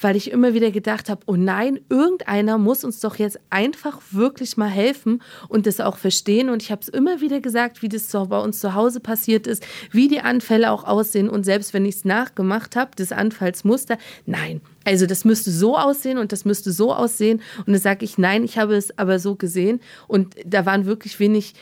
weil 0.00 0.16
ich 0.16 0.30
immer 0.30 0.54
wieder 0.54 0.70
gedacht 0.70 1.08
habe, 1.08 1.22
oh 1.26 1.36
nein, 1.36 1.80
irgendeiner 1.88 2.58
muss 2.58 2.84
uns 2.84 3.00
doch 3.00 3.16
jetzt 3.16 3.38
einfach 3.50 4.00
wirklich 4.10 4.56
mal 4.56 4.68
helfen 4.68 5.22
und 5.48 5.66
das 5.66 5.80
auch 5.80 5.96
verstehen. 5.96 6.50
Und 6.50 6.62
ich 6.62 6.70
habe 6.70 6.82
es 6.82 6.88
immer 6.88 7.20
wieder 7.20 7.40
gesagt, 7.40 7.82
wie 7.82 7.88
das 7.88 8.10
so 8.10 8.26
bei 8.26 8.38
uns 8.38 8.60
zu 8.60 8.74
Hause 8.74 9.00
passiert 9.00 9.46
ist, 9.46 9.66
wie 9.90 10.08
die 10.08 10.20
Anfälle 10.20 10.70
auch 10.70 10.84
aussehen. 10.84 11.28
Und 11.28 11.44
selbst 11.44 11.72
wenn 11.72 11.84
ich 11.84 11.96
es 11.96 12.04
nachgemacht 12.04 12.76
habe, 12.76 12.90
das 12.96 13.12
Anfallsmuster, 13.12 13.98
nein, 14.26 14.60
also 14.84 15.06
das 15.06 15.24
müsste 15.24 15.50
so 15.50 15.76
aussehen 15.76 16.18
und 16.18 16.32
das 16.32 16.44
müsste 16.44 16.72
so 16.72 16.94
aussehen. 16.94 17.40
Und 17.58 17.68
dann 17.68 17.80
sage 17.80 18.04
ich, 18.04 18.18
nein, 18.18 18.44
ich 18.44 18.58
habe 18.58 18.76
es 18.76 18.96
aber 18.98 19.18
so 19.18 19.34
gesehen. 19.34 19.80
Und 20.06 20.34
da 20.44 20.66
waren 20.66 20.86
wirklich 20.86 21.18
wenig, 21.18 21.54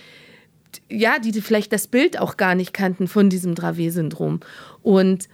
ja, 0.90 1.18
die 1.18 1.40
vielleicht 1.40 1.72
das 1.72 1.86
Bild 1.86 2.18
auch 2.18 2.36
gar 2.36 2.54
nicht 2.54 2.72
kannten 2.72 3.06
von 3.06 3.30
diesem 3.30 3.54
Dravet-Syndrom. 3.54 4.40
Und 4.82 5.28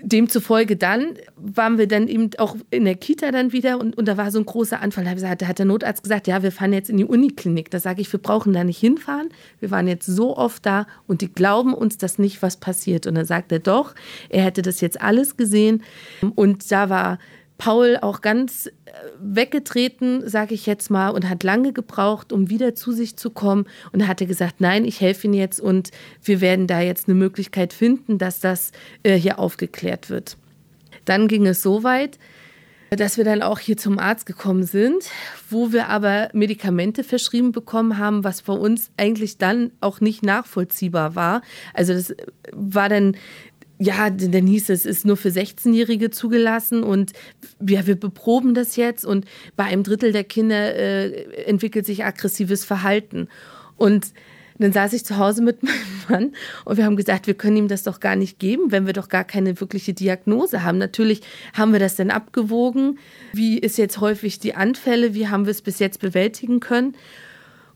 demzufolge 0.00 0.76
dann 0.76 1.14
waren 1.36 1.76
wir 1.78 1.88
dann 1.88 2.08
eben 2.08 2.30
auch 2.38 2.56
in 2.70 2.84
der 2.84 2.94
Kita 2.94 3.32
dann 3.32 3.52
wieder 3.52 3.80
und, 3.80 3.98
und 3.98 4.06
da 4.06 4.16
war 4.16 4.30
so 4.30 4.38
ein 4.38 4.46
großer 4.46 4.80
Anfall. 4.80 5.04
Da 5.04 5.48
hat 5.48 5.58
der 5.58 5.66
Notarzt 5.66 6.02
gesagt, 6.02 6.26
ja, 6.26 6.42
wir 6.42 6.52
fahren 6.52 6.72
jetzt 6.72 6.90
in 6.90 6.96
die 6.96 7.04
Uniklinik. 7.04 7.70
Da 7.70 7.80
sage 7.80 8.00
ich, 8.00 8.12
wir 8.12 8.20
brauchen 8.20 8.52
da 8.52 8.64
nicht 8.64 8.78
hinfahren. 8.78 9.28
Wir 9.60 9.70
waren 9.70 9.88
jetzt 9.88 10.06
so 10.06 10.36
oft 10.36 10.64
da 10.64 10.86
und 11.06 11.20
die 11.20 11.32
glauben 11.32 11.74
uns 11.74 11.98
das 11.98 12.18
nicht, 12.18 12.42
was 12.42 12.58
passiert. 12.58 13.06
Und 13.06 13.16
dann 13.16 13.24
sagt 13.24 13.50
er 13.50 13.58
doch, 13.58 13.94
er 14.28 14.42
hätte 14.42 14.62
das 14.62 14.80
jetzt 14.80 15.00
alles 15.00 15.36
gesehen. 15.36 15.82
Und 16.34 16.70
da 16.70 16.88
war 16.90 17.18
Paul 17.58 17.98
auch 18.00 18.20
ganz 18.20 18.66
äh, 18.66 18.70
weggetreten, 19.20 20.26
sage 20.28 20.54
ich 20.54 20.64
jetzt 20.64 20.90
mal, 20.90 21.10
und 21.10 21.28
hat 21.28 21.42
lange 21.42 21.72
gebraucht, 21.72 22.32
um 22.32 22.48
wieder 22.48 22.74
zu 22.74 22.92
sich 22.92 23.16
zu 23.16 23.30
kommen. 23.30 23.66
Und 23.92 24.06
hatte 24.06 24.26
gesagt, 24.26 24.60
nein, 24.60 24.84
ich 24.84 25.00
helfe 25.00 25.26
Ihnen 25.26 25.34
jetzt 25.34 25.60
und 25.60 25.90
wir 26.22 26.40
werden 26.40 26.66
da 26.68 26.80
jetzt 26.80 27.08
eine 27.08 27.16
Möglichkeit 27.16 27.72
finden, 27.72 28.16
dass 28.16 28.40
das 28.40 28.70
äh, 29.02 29.16
hier 29.16 29.38
aufgeklärt 29.38 30.08
wird. 30.08 30.36
Dann 31.04 31.26
ging 31.26 31.46
es 31.46 31.62
so 31.62 31.82
weit, 31.82 32.18
dass 32.90 33.16
wir 33.16 33.24
dann 33.24 33.42
auch 33.42 33.58
hier 33.58 33.76
zum 33.76 33.98
Arzt 33.98 34.24
gekommen 34.24 34.62
sind, 34.62 35.04
wo 35.50 35.72
wir 35.72 35.88
aber 35.88 36.30
Medikamente 36.32 37.04
verschrieben 37.04 37.52
bekommen 37.52 37.98
haben, 37.98 38.24
was 38.24 38.42
bei 38.42 38.52
uns 38.52 38.90
eigentlich 38.96 39.36
dann 39.36 39.72
auch 39.80 40.00
nicht 40.00 40.22
nachvollziehbar 40.22 41.14
war. 41.14 41.42
Also 41.74 41.92
das 41.92 42.14
war 42.52 42.88
dann 42.88 43.16
ja, 43.78 44.10
dann 44.10 44.46
hieß 44.46 44.70
es, 44.70 44.84
ist 44.84 45.06
nur 45.06 45.16
für 45.16 45.28
16-Jährige 45.28 46.10
zugelassen 46.10 46.82
und 46.82 47.12
ja, 47.66 47.86
wir 47.86 47.94
beproben 47.94 48.54
das 48.54 48.76
jetzt 48.76 49.04
und 49.04 49.24
bei 49.56 49.64
einem 49.64 49.84
Drittel 49.84 50.12
der 50.12 50.24
Kinder 50.24 50.74
äh, 50.74 51.44
entwickelt 51.44 51.86
sich 51.86 52.04
aggressives 52.04 52.64
Verhalten. 52.64 53.28
Und 53.76 54.12
dann 54.58 54.72
saß 54.72 54.92
ich 54.94 55.04
zu 55.04 55.16
Hause 55.16 55.42
mit 55.42 55.62
meinem 55.62 55.76
Mann 56.08 56.32
und 56.64 56.76
wir 56.76 56.84
haben 56.84 56.96
gesagt, 56.96 57.28
wir 57.28 57.34
können 57.34 57.56
ihm 57.56 57.68
das 57.68 57.84
doch 57.84 58.00
gar 58.00 58.16
nicht 58.16 58.40
geben, 58.40 58.72
wenn 58.72 58.86
wir 58.86 58.92
doch 58.92 59.08
gar 59.08 59.24
keine 59.24 59.60
wirkliche 59.60 59.94
Diagnose 59.94 60.64
haben. 60.64 60.78
Natürlich 60.78 61.20
haben 61.54 61.72
wir 61.72 61.80
das 61.80 61.94
dann 61.94 62.10
abgewogen. 62.10 62.98
Wie 63.32 63.58
ist 63.58 63.78
jetzt 63.78 64.00
häufig 64.00 64.40
die 64.40 64.54
Anfälle? 64.54 65.14
Wie 65.14 65.28
haben 65.28 65.46
wir 65.46 65.52
es 65.52 65.62
bis 65.62 65.78
jetzt 65.78 66.00
bewältigen 66.00 66.58
können? 66.58 66.96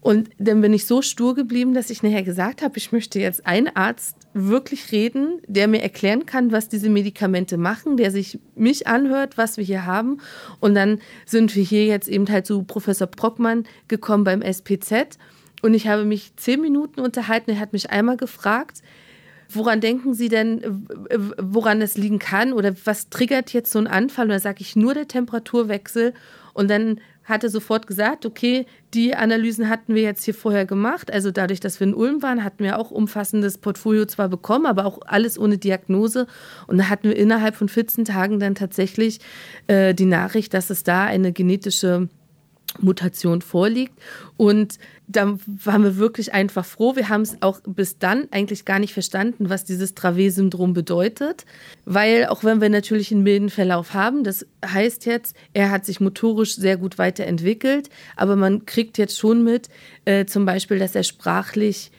Und 0.03 0.31
dann 0.39 0.61
bin 0.61 0.75
ich 0.75 0.87
so 0.87 1.01
stur 1.01 1.37
geblieben, 1.37 1.75
dass 1.75 1.89
ich 1.89 2.03
nachher 2.03 2.25
gesagt 2.25 2.61
habe, 2.61 2.77
ich 2.77 2.91
möchte 2.91 3.21
jetzt 3.21 3.47
einen 3.47 3.69
Arzt 3.69 4.17
wirklich 4.35 4.91
reden, 4.91 5.41
der 5.47 5.69
mir 5.69 5.81
erklären 5.81 6.27
kann, 6.27 6.51
was 6.51 6.69
diese 6.69 6.91
Medikamente 6.91 7.57
machen, 7.57 7.97
der 7.97 8.11
sich 8.11 8.41
mich 8.57 8.89
anhört, 8.89 9.39
was 9.39 9.59
wir 9.59 9.65
hier 9.65 9.87
haben. 9.87 10.19
Und 10.59 10.75
dann 10.75 10.99
sind 11.25 11.55
wir 11.55 11.63
hier 11.63 11.87
jetzt 11.87 12.09
eben 12.09 12.29
halt 12.29 12.47
zu 12.47 12.65
Professor 12.65 13.07
Brockmann 13.07 13.65
gekommen 13.87 14.25
beim 14.25 14.43
SPZ. 14.43 15.19
Und 15.63 15.73
ich 15.73 15.87
habe 15.87 16.05
mich 16.05 16.35
zehn 16.35 16.61
Minuten 16.61 16.99
unterhalten. 16.99 17.53
Er 17.53 17.61
hat 17.61 17.73
mich 17.73 17.91
einmal 17.91 18.17
gefragt, 18.17 18.83
woran 19.51 19.81
denken 19.81 20.15
Sie 20.15 20.29
denn, 20.29 20.85
woran 21.39 21.81
es 21.81 21.97
liegen 21.97 22.19
kann 22.19 22.53
oder 22.53 22.75
was 22.85 23.09
triggert 23.09 23.53
jetzt 23.53 23.71
so 23.71 23.79
einen 23.79 23.87
Anfall? 23.87 24.25
Und 24.25 24.31
da 24.31 24.41
sage 24.41 24.63
ich 24.63 24.75
nur 24.75 24.95
der 24.95 25.07
Temperaturwechsel. 25.07 26.13
Und 26.55 26.71
dann 26.71 27.01
hatte 27.25 27.49
sofort 27.49 27.87
gesagt, 27.87 28.27
okay, 28.27 28.67
die 28.95 29.15
Analysen 29.15 29.69
hatten 29.69 29.95
wir 29.95 30.03
jetzt 30.03 30.25
hier 30.25 30.35
vorher 30.35 30.67
gemacht. 30.67 31.13
Also 31.13 31.31
dadurch, 31.31 31.61
dass 31.61 31.79
wir 31.79 31.87
in 31.87 31.95
Ulm 31.95 32.23
waren, 32.23 32.45
hatten 32.45 32.65
wir 32.65 32.79
auch 32.79 32.91
umfassendes 32.91 33.59
Portfolio 33.59 34.07
zwar 34.07 34.29
bekommen, 34.29 34.67
aber 34.67 34.87
auch 34.87 35.01
alles 35.07 35.39
ohne 35.39 35.59
Diagnose. 35.59 36.27
Und 36.67 36.79
da 36.79 36.89
hatten 36.89 37.09
wir 37.09 37.17
innerhalb 37.17 37.55
von 37.55 37.69
14 37.69 38.05
Tagen 38.05 38.41
dann 38.41 38.55
tatsächlich 38.55 39.21
äh, 39.69 39.95
die 39.95 40.07
Nachricht, 40.07 40.53
dass 40.55 40.71
es 40.71 40.83
da 40.83 41.05
eine 41.05 41.33
genetische 41.33 42.09
Mutation 42.81 43.43
vorliegt. 43.43 43.93
Und 44.37 44.79
da 45.07 45.39
waren 45.47 45.83
wir 45.85 45.97
wirklich 45.97 46.33
einfach 46.33 46.65
froh. 46.65 46.97
Wir 46.97 47.09
haben 47.09 47.23
es 47.23 47.37
auch 47.41 47.61
bis 47.67 47.99
dann 47.99 48.29
eigentlich 48.31 48.65
gar 48.65 48.79
nicht 48.79 48.93
verstanden, 48.93 49.51
was 49.51 49.65
dieses 49.65 49.95
Dravet-Syndrom 49.95 50.73
bedeutet. 50.73 51.45
Weil 51.85 52.27
auch 52.27 52.45
wenn 52.45 52.61
wir 52.61 52.71
natürlich 52.71 53.13
einen 53.13 53.23
milden 53.23 53.51
Verlauf 53.51 53.95
haben, 53.95 54.25
das 54.25 54.47
heißt 54.65 55.07
jetzt, 55.07 55.37
er 55.53 55.71
hat 55.71 55.85
sich 55.85 56.01
motorisch 56.01 56.57
sehr 56.57 56.77
gut 56.77 56.99
weiterentwickelt, 56.99 57.91
aber 58.17 58.37
man 58.37 58.65
kriegt 58.67 58.99
jetzt 58.99 59.19
schon 59.19 59.45
mit, 59.45 59.69
äh, 60.05 60.25
zum 60.25 60.47
Beispiel, 60.47 60.79
dass 60.79 60.95
er 60.95 61.03
sprachlich 61.03 61.91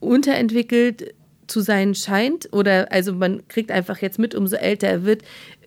unterentwickelt 0.00 1.14
zu 1.46 1.60
sein 1.60 1.94
scheint. 1.94 2.48
Oder 2.52 2.90
also 2.92 3.12
man 3.12 3.46
kriegt 3.48 3.70
einfach 3.70 3.98
jetzt 3.98 4.18
mit, 4.18 4.34
umso 4.34 4.56
älter 4.56 4.88
er 4.88 5.04
wird, 5.04 5.22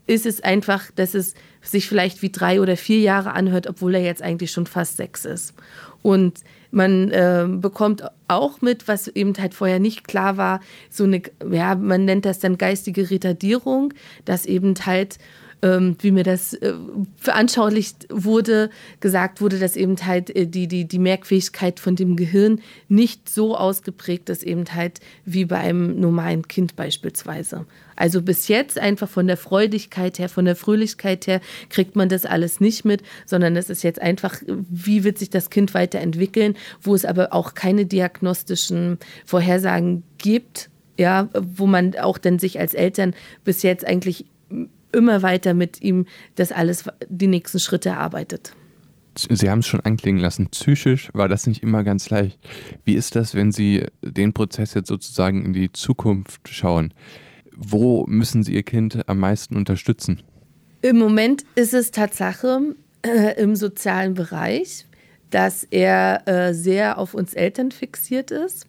ist 0.07 0.25
es 0.25 0.41
einfach, 0.41 0.91
dass 0.95 1.13
es 1.13 1.33
sich 1.61 1.87
vielleicht 1.87 2.21
wie 2.21 2.31
drei 2.31 2.61
oder 2.61 2.77
vier 2.77 2.99
Jahre 2.99 3.33
anhört, 3.33 3.67
obwohl 3.67 3.95
er 3.95 4.03
jetzt 4.03 4.21
eigentlich 4.21 4.51
schon 4.51 4.67
fast 4.67 4.97
sechs 4.97 5.25
ist. 5.25 5.53
Und 6.01 6.41
man 6.71 7.09
äh, 7.11 7.47
bekommt 7.49 8.03
auch 8.27 8.61
mit, 8.61 8.87
was 8.87 9.07
eben 9.07 9.33
halt 9.39 9.53
vorher 9.53 9.79
nicht 9.79 10.07
klar 10.07 10.37
war, 10.37 10.59
so 10.89 11.05
eine, 11.05 11.21
ja, 11.49 11.75
man 11.75 12.05
nennt 12.05 12.25
das 12.25 12.39
dann 12.39 12.57
geistige 12.57 13.09
Retardierung, 13.09 13.93
dass 14.25 14.45
eben 14.45 14.75
halt 14.85 15.17
ähm, 15.61 15.95
wie 15.99 16.11
mir 16.11 16.23
das 16.23 16.53
äh, 16.53 16.73
veranschaulicht 17.17 18.07
wurde, 18.09 18.69
gesagt 18.99 19.41
wurde, 19.41 19.57
dass 19.57 19.75
eben 19.75 19.95
halt 20.05 20.35
äh, 20.35 20.45
die, 20.47 20.67
die, 20.67 20.85
die 20.85 20.99
Merkfähigkeit 20.99 21.79
von 21.79 21.95
dem 21.95 22.15
Gehirn 22.15 22.61
nicht 22.87 23.29
so 23.29 23.57
ausgeprägt 23.57 24.29
ist, 24.29 24.43
eben 24.43 24.65
halt 24.73 24.99
wie 25.25 25.45
bei 25.45 25.57
einem 25.57 25.99
normalen 25.99 26.47
Kind 26.47 26.75
beispielsweise. 26.75 27.65
Also 27.95 28.21
bis 28.21 28.47
jetzt 28.47 28.79
einfach 28.79 29.09
von 29.09 29.27
der 29.27 29.37
Freudigkeit 29.37 30.19
her, 30.19 30.29
von 30.29 30.45
der 30.45 30.55
Fröhlichkeit 30.55 31.27
her 31.27 31.41
kriegt 31.69 31.95
man 31.95 32.09
das 32.09 32.25
alles 32.25 32.59
nicht 32.59 32.85
mit, 32.85 33.03
sondern 33.25 33.55
es 33.55 33.69
ist 33.69 33.83
jetzt 33.83 34.01
einfach, 34.01 34.41
wie 34.47 35.03
wird 35.03 35.17
sich 35.17 35.29
das 35.29 35.49
Kind 35.49 35.73
weiterentwickeln, 35.73 36.55
wo 36.81 36.95
es 36.95 37.05
aber 37.05 37.33
auch 37.33 37.53
keine 37.53 37.85
diagnostischen 37.85 38.97
Vorhersagen 39.25 40.03
gibt, 40.17 40.69
ja, 40.97 41.29
wo 41.33 41.67
man 41.67 41.95
auch 41.95 42.17
dann 42.17 42.39
sich 42.39 42.59
als 42.59 42.73
Eltern 42.73 43.13
bis 43.43 43.63
jetzt 43.63 43.85
eigentlich 43.85 44.25
immer 44.91 45.21
weiter 45.21 45.53
mit 45.53 45.81
ihm 45.81 46.05
das 46.35 46.51
alles, 46.51 46.85
die 47.09 47.27
nächsten 47.27 47.59
Schritte 47.59 47.89
erarbeitet. 47.89 48.53
Sie 49.17 49.49
haben 49.49 49.59
es 49.59 49.67
schon 49.67 49.79
anklingen 49.79 50.21
lassen. 50.21 50.47
Psychisch 50.49 51.09
war 51.13 51.29
das 51.29 51.47
nicht 51.47 51.63
immer 51.63 51.83
ganz 51.83 52.09
leicht. 52.09 52.37
Wie 52.83 52.95
ist 52.95 53.15
das, 53.15 53.33
wenn 53.33 53.51
Sie 53.51 53.85
den 54.01 54.33
Prozess 54.33 54.73
jetzt 54.73 54.89
sozusagen 54.89 55.45
in 55.45 55.53
die 55.53 55.71
Zukunft 55.71 56.49
schauen? 56.49 56.93
Wo 57.57 58.05
müssen 58.07 58.43
Sie 58.43 58.53
Ihr 58.53 58.63
Kind 58.63 59.07
am 59.07 59.19
meisten 59.19 59.55
unterstützen? 59.55 60.21
Im 60.81 60.97
Moment 60.97 61.43
ist 61.55 61.73
es 61.73 61.91
Tatsache 61.91 62.75
äh, 63.01 63.41
im 63.41 63.55
sozialen 63.55 64.13
Bereich, 64.13 64.85
dass 65.29 65.63
er 65.63 66.27
äh, 66.27 66.53
sehr 66.53 66.97
auf 66.97 67.13
uns 67.13 67.33
Eltern 67.33 67.71
fixiert 67.71 68.31
ist 68.31 68.67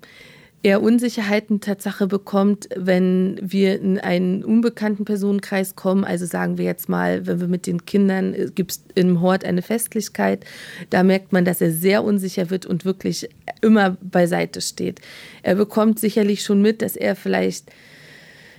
er 0.66 0.82
Unsicherheiten 0.82 1.60
Tatsache 1.60 2.08
bekommt, 2.08 2.68
wenn 2.74 3.38
wir 3.40 3.80
in 3.80 4.00
einen 4.00 4.42
unbekannten 4.42 5.04
Personenkreis 5.04 5.76
kommen. 5.76 6.02
Also 6.02 6.26
sagen 6.26 6.58
wir 6.58 6.64
jetzt 6.64 6.88
mal, 6.88 7.24
wenn 7.28 7.38
wir 7.38 7.46
mit 7.46 7.68
den 7.68 7.86
Kindern, 7.86 8.34
äh, 8.34 8.48
gibt 8.52 8.72
es 8.72 8.84
im 8.96 9.20
Hort 9.20 9.44
eine 9.44 9.62
Festlichkeit, 9.62 10.44
da 10.90 11.04
merkt 11.04 11.32
man, 11.32 11.44
dass 11.44 11.60
er 11.60 11.70
sehr 11.70 12.02
unsicher 12.02 12.50
wird 12.50 12.66
und 12.66 12.84
wirklich 12.84 13.28
immer 13.60 13.96
beiseite 14.00 14.60
steht. 14.60 15.00
Er 15.44 15.54
bekommt 15.54 16.00
sicherlich 16.00 16.42
schon 16.42 16.62
mit, 16.62 16.82
dass 16.82 16.96
er 16.96 17.14
vielleicht 17.14 17.70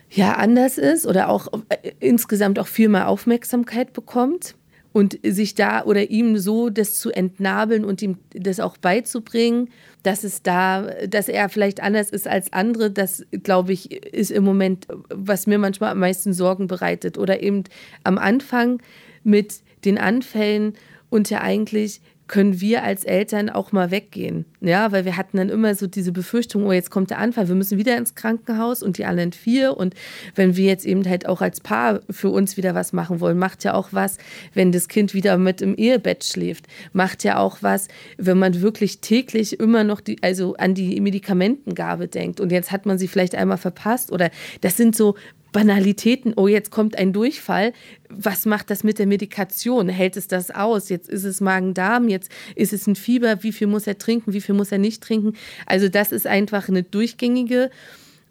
ja 0.09 0.33
anders 0.33 0.77
ist 0.77 1.05
oder 1.05 1.29
auch 1.29 1.47
äh, 1.69 1.91
insgesamt 1.99 2.59
auch 2.59 2.67
viel 2.67 2.89
mehr 2.89 3.07
Aufmerksamkeit 3.07 3.93
bekommt 3.93 4.55
und 4.97 5.19
sich 5.23 5.53
da 5.53 5.83
oder 5.83 6.09
ihm 6.09 6.37
so 6.37 6.69
das 6.69 6.95
zu 6.95 7.11
entnabeln 7.11 7.85
und 7.85 8.01
ihm 8.01 8.17
das 8.33 8.59
auch 8.59 8.77
beizubringen, 8.77 9.69
dass 10.01 10.23
es 10.23 10.41
da, 10.41 10.89
dass 11.07 11.27
er 11.27 11.49
vielleicht 11.49 11.83
anders 11.83 12.09
ist 12.09 12.27
als 12.27 12.51
andere, 12.51 12.89
das 12.89 13.23
glaube 13.43 13.73
ich, 13.73 13.91
ist 13.91 14.31
im 14.31 14.43
Moment, 14.43 14.87
was 15.09 15.45
mir 15.45 15.59
manchmal 15.59 15.91
am 15.91 15.99
meisten 15.99 16.33
Sorgen 16.33 16.65
bereitet. 16.65 17.17
Oder 17.17 17.43
eben 17.43 17.65
am 18.03 18.17
Anfang 18.17 18.81
mit 19.23 19.61
den 19.85 19.99
Anfällen 19.99 20.73
und 21.09 21.29
ja 21.29 21.41
eigentlich 21.41 22.01
können 22.27 22.60
wir 22.60 22.84
als 22.84 23.03
Eltern 23.03 23.50
auch 23.50 23.72
mal 23.72 23.91
weggehen. 23.91 24.46
Ja, 24.60 24.91
weil 24.91 25.05
wir 25.05 25.17
hatten 25.17 25.38
dann 25.38 25.50
immer 25.50 25.75
so 25.75 25.88
diese 25.88 26.12
Befürchtung, 26.12 26.65
oh, 26.65 26.72
jetzt 26.72 26.91
kommt 26.91 27.10
der 27.10 27.19
Anfall, 27.19 27.48
wir 27.48 27.55
müssen 27.55 27.77
wieder 27.77 27.98
ins 27.98 28.15
Krankenhaus 28.15 28.84
und 28.84 28.98
die 28.98 29.05
anderen 29.05 29.31
vier. 29.31 29.77
Und 29.77 29.93
wenn 30.36 30.55
wir 30.55 30.65
jetzt 30.65 30.86
eben 30.86 31.07
halt 31.07 31.27
auch 31.27 31.41
als 31.41 31.62
Paar 31.62 32.01
für 32.10 32.29
uns 32.29 32.57
wieder 32.57 32.75
was 32.75 32.91
machen 32.91 33.19
wollen, 33.19 33.38
macht 33.38 33.63
ja 33.63 33.74
auch 33.74 33.89
was, 33.91 34.17
wenn 34.53 34.72
das 34.72 34.88
Kind 34.88 35.13
wieder 35.13 35.38
mit 35.38 35.62
im 35.62 35.75
Ehebett 35.75 36.24
schläft. 36.24 36.67
Macht 36.91 37.24
ja 37.24 37.38
auch 37.38 37.60
was, 37.62 37.88
wenn 38.17 38.38
man 38.38 38.62
wirklich 38.62 39.00
täglich 39.00 39.60
immer 39.60 39.84
noch 39.84 40.01
die, 40.01 40.22
also 40.22 40.55
an 40.55 40.74
die 40.74 41.00
Medikamentengabe 41.00 42.07
denkt. 42.07 42.39
Und 42.39 42.51
jetzt 42.51 42.72
hat 42.72 42.86
man 42.86 42.98
sie 42.98 43.07
vielleicht 43.07 43.36
einmal 43.36 43.57
verpasst 43.57 44.12
oder 44.12 44.31
das 44.62 44.75
sind 44.75 44.96
so 44.96 45.15
Banalitäten, 45.57 46.33
oh, 46.35 46.47
jetzt 46.47 46.69
kommt 46.69 46.99
ein 46.99 47.13
Durchfall. 47.13 47.73
Was 48.09 48.45
macht 48.45 48.69
das 48.69 48.83
mit 48.83 48.99
der 48.99 49.07
Medikation? 49.07 49.89
Hält 49.89 50.15
es 50.15 50.27
das 50.27 50.51
aus? 50.51 50.89
Jetzt 50.89 51.09
ist 51.09 51.23
es 51.23 51.41
Magen-Darm, 51.41 52.09
jetzt 52.09 52.31
ist 52.53 52.73
es 52.73 52.85
ein 52.85 52.95
Fieber. 52.95 53.41
Wie 53.41 53.51
viel 53.51 53.65
muss 53.65 53.87
er 53.87 53.97
trinken? 53.97 54.33
Wie 54.33 54.41
viel 54.41 54.53
muss 54.53 54.71
er 54.71 54.77
nicht 54.77 55.01
trinken? 55.01 55.33
Also, 55.65 55.89
das 55.89 56.11
ist 56.11 56.27
einfach 56.27 56.69
eine 56.69 56.83
durchgängige 56.83 57.71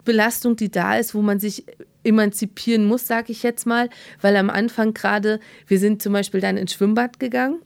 Belastung, 0.05 0.55
die 0.55 0.71
da 0.71 0.95
ist, 0.97 1.13
wo 1.15 1.21
man 1.21 1.37
sich 1.41 1.65
emanzipieren 2.05 2.85
muss, 2.85 3.07
sage 3.07 3.33
ich 3.33 3.43
jetzt 3.43 3.65
mal. 3.65 3.89
Weil 4.21 4.37
am 4.37 4.49
Anfang 4.49 4.93
gerade, 4.93 5.41
wir 5.67 5.79
sind 5.79 6.01
zum 6.01 6.13
Beispiel 6.13 6.39
dann 6.39 6.55
ins 6.55 6.71
Schwimmbad 6.71 7.19
gegangen. 7.19 7.59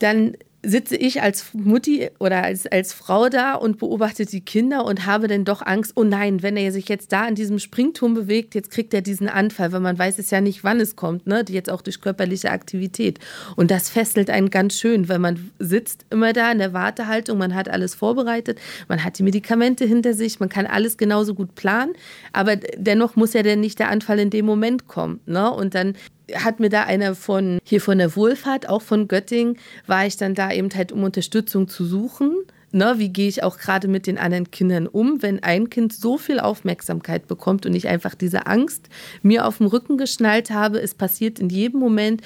Dann 0.00 0.36
sitze 0.64 0.96
ich 0.96 1.22
als 1.22 1.52
Mutti 1.54 2.10
oder 2.20 2.44
als, 2.44 2.66
als 2.66 2.92
Frau 2.92 3.28
da 3.28 3.54
und 3.54 3.78
beobachte 3.78 4.26
die 4.26 4.42
Kinder 4.42 4.84
und 4.84 5.06
habe 5.06 5.26
dann 5.26 5.44
doch 5.44 5.60
Angst, 5.60 5.92
oh 5.96 6.04
nein, 6.04 6.42
wenn 6.42 6.56
er 6.56 6.70
sich 6.70 6.88
jetzt 6.88 7.12
da 7.12 7.26
in 7.26 7.34
diesem 7.34 7.58
Springturm 7.58 8.14
bewegt, 8.14 8.54
jetzt 8.54 8.70
kriegt 8.70 8.94
er 8.94 9.02
diesen 9.02 9.28
Anfall, 9.28 9.72
weil 9.72 9.80
man 9.80 9.98
weiß 9.98 10.18
es 10.18 10.30
ja 10.30 10.40
nicht, 10.40 10.62
wann 10.62 10.80
es 10.80 10.94
kommt, 10.94 11.26
ne? 11.26 11.44
jetzt 11.48 11.70
auch 11.70 11.82
durch 11.82 12.00
körperliche 12.00 12.50
Aktivität. 12.50 13.18
Und 13.56 13.72
das 13.72 13.90
fesselt 13.90 14.30
einen 14.30 14.50
ganz 14.50 14.78
schön, 14.78 15.08
weil 15.08 15.18
man 15.18 15.50
sitzt 15.58 16.06
immer 16.10 16.32
da 16.32 16.52
in 16.52 16.58
der 16.58 16.72
Wartehaltung, 16.72 17.38
man 17.38 17.54
hat 17.54 17.68
alles 17.68 17.96
vorbereitet, 17.96 18.60
man 18.88 19.02
hat 19.02 19.18
die 19.18 19.24
Medikamente 19.24 19.84
hinter 19.84 20.14
sich, 20.14 20.38
man 20.38 20.48
kann 20.48 20.66
alles 20.66 20.96
genauso 20.96 21.34
gut 21.34 21.56
planen, 21.56 21.94
aber 22.32 22.56
dennoch 22.56 23.16
muss 23.16 23.32
ja 23.32 23.42
dann 23.42 23.60
nicht 23.60 23.80
der 23.80 23.88
Anfall 23.88 24.20
in 24.20 24.30
dem 24.30 24.46
Moment 24.46 24.86
kommen. 24.86 25.20
Ne? 25.26 25.50
Und 25.50 25.74
dann 25.74 25.94
hat 26.34 26.60
mir 26.60 26.68
da 26.68 26.84
einer 26.84 27.14
von 27.14 27.58
hier 27.64 27.80
von 27.80 27.98
der 27.98 28.16
Wohlfahrt, 28.16 28.68
auch 28.68 28.82
von 28.82 29.08
Göttingen, 29.08 29.58
war 29.86 30.06
ich 30.06 30.16
dann 30.16 30.34
da 30.34 30.52
eben 30.52 30.70
halt, 30.74 30.92
um 30.92 31.04
Unterstützung 31.04 31.68
zu 31.68 31.84
suchen. 31.84 32.36
Ne, 32.74 32.94
wie 32.96 33.10
gehe 33.10 33.28
ich 33.28 33.42
auch 33.42 33.58
gerade 33.58 33.86
mit 33.86 34.06
den 34.06 34.16
anderen 34.16 34.50
Kindern 34.50 34.86
um, 34.86 35.20
wenn 35.20 35.42
ein 35.42 35.68
Kind 35.68 35.92
so 35.92 36.16
viel 36.16 36.40
Aufmerksamkeit 36.40 37.28
bekommt 37.28 37.66
und 37.66 37.74
ich 37.74 37.86
einfach 37.86 38.14
diese 38.14 38.46
Angst 38.46 38.88
mir 39.20 39.46
auf 39.46 39.58
dem 39.58 39.66
Rücken 39.66 39.98
geschnallt 39.98 40.50
habe, 40.50 40.80
es 40.80 40.94
passiert 40.94 41.38
in 41.38 41.50
jedem 41.50 41.80
Moment 41.80 42.22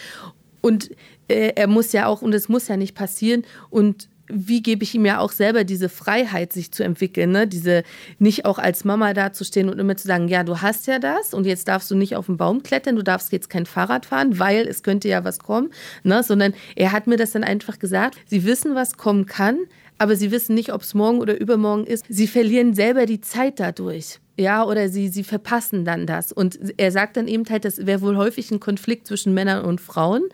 und 0.61 0.91
äh, 1.27 1.53
er 1.57 1.67
muss 1.67 1.91
ja 1.91 2.07
auch, 2.07 2.23
und 2.23 2.33
es 2.33 2.49
muss 2.49 2.69
ja 2.69 2.77
nicht 2.77 2.95
passieren 2.95 3.43
und 3.71 4.09
wie 4.29 4.63
gebe 4.63 4.85
ich 4.85 4.95
ihm 4.95 5.07
ja 5.07 5.19
auch 5.19 5.33
selber 5.33 5.65
diese 5.65 5.89
Freiheit, 5.89 6.53
sich 6.53 6.73
zu 6.73 6.83
entwickeln, 6.83 7.31
ne? 7.31 7.47
Diese 7.47 7.83
nicht 8.19 8.45
auch 8.45 8.59
als 8.59 8.85
Mama 8.85 9.15
dazustehen 9.15 9.69
und 9.69 9.79
immer 9.79 9.97
zu 9.97 10.07
sagen, 10.07 10.29
ja, 10.29 10.45
du 10.45 10.61
hast 10.61 10.87
ja 10.87 10.99
das 10.99 11.35
und 11.35 11.47
jetzt 11.47 11.69
darfst 11.69 11.91
du 11.91 11.95
nicht 11.95 12.17
auf 12.17 12.27
den 12.27 12.37
Baum 12.37 12.63
klettern, 12.63 12.97
du 12.97 13.03
darfst 13.03 13.33
jetzt 13.33 13.51
kein 13.51 13.67
Fahrrad 13.67 14.07
fahren, 14.07 14.39
weil 14.39 14.67
es 14.67 14.83
könnte 14.83 15.09
ja 15.09 15.25
was 15.25 15.39
kommen, 15.39 15.71
ne? 16.03 16.23
Sondern 16.23 16.55
er 16.75 16.93
hat 16.93 17.07
mir 17.07 17.17
das 17.17 17.33
dann 17.33 17.45
einfach 17.45 17.79
gesagt. 17.79 18.17
Sie 18.27 18.45
wissen, 18.45 18.75
was 18.75 18.97
kommen 18.97 19.27
kann, 19.27 19.59
aber 19.99 20.17
sie 20.17 20.31
wissen 20.31 20.55
nicht, 20.55 20.73
ob 20.73 20.83
es 20.83 20.95
morgen 20.95 21.21
oder 21.21 21.41
übermorgen 21.41 21.85
ist. 21.85 22.05
Sie 22.09 22.27
verlieren 22.27 22.75
selber 22.75 23.07
die 23.07 23.21
Zeit 23.21 23.61
dadurch. 23.61 24.19
Ja, 24.39 24.65
oder 24.65 24.91
sie, 24.91 25.09
sie 25.09 25.25
verpassen 25.25 25.85
dann 25.87 26.07
das. 26.07 26.31
Und 26.31 26.59
er 26.77 26.93
sagt 26.93 27.17
dann 27.17 27.27
eben 27.27 27.45
halt, 27.49 27.65
das 27.65 27.87
wäre 27.87 28.03
wohl 28.03 28.17
häufig 28.17 28.51
ein 28.51 28.61
Konflikt 28.61 29.07
zwischen 29.07 29.33
Männern 29.33 29.65
und 29.65 29.81
Frauen, 29.81 30.25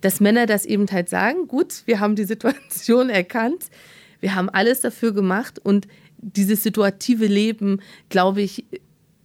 dass 0.00 0.20
Männer 0.20 0.46
das 0.46 0.64
eben 0.64 0.86
halt 0.90 1.10
sagen, 1.10 1.46
gut, 1.46 1.82
wir 1.84 2.00
haben 2.00 2.16
die 2.16 2.24
Situation 2.24 3.10
erkannt, 3.10 3.66
wir 4.20 4.34
haben 4.34 4.48
alles 4.48 4.80
dafür 4.80 5.12
gemacht 5.12 5.58
und 5.58 5.88
dieses 6.18 6.62
situative 6.62 7.26
Leben, 7.26 7.80
glaube 8.08 8.42
ich, 8.42 8.64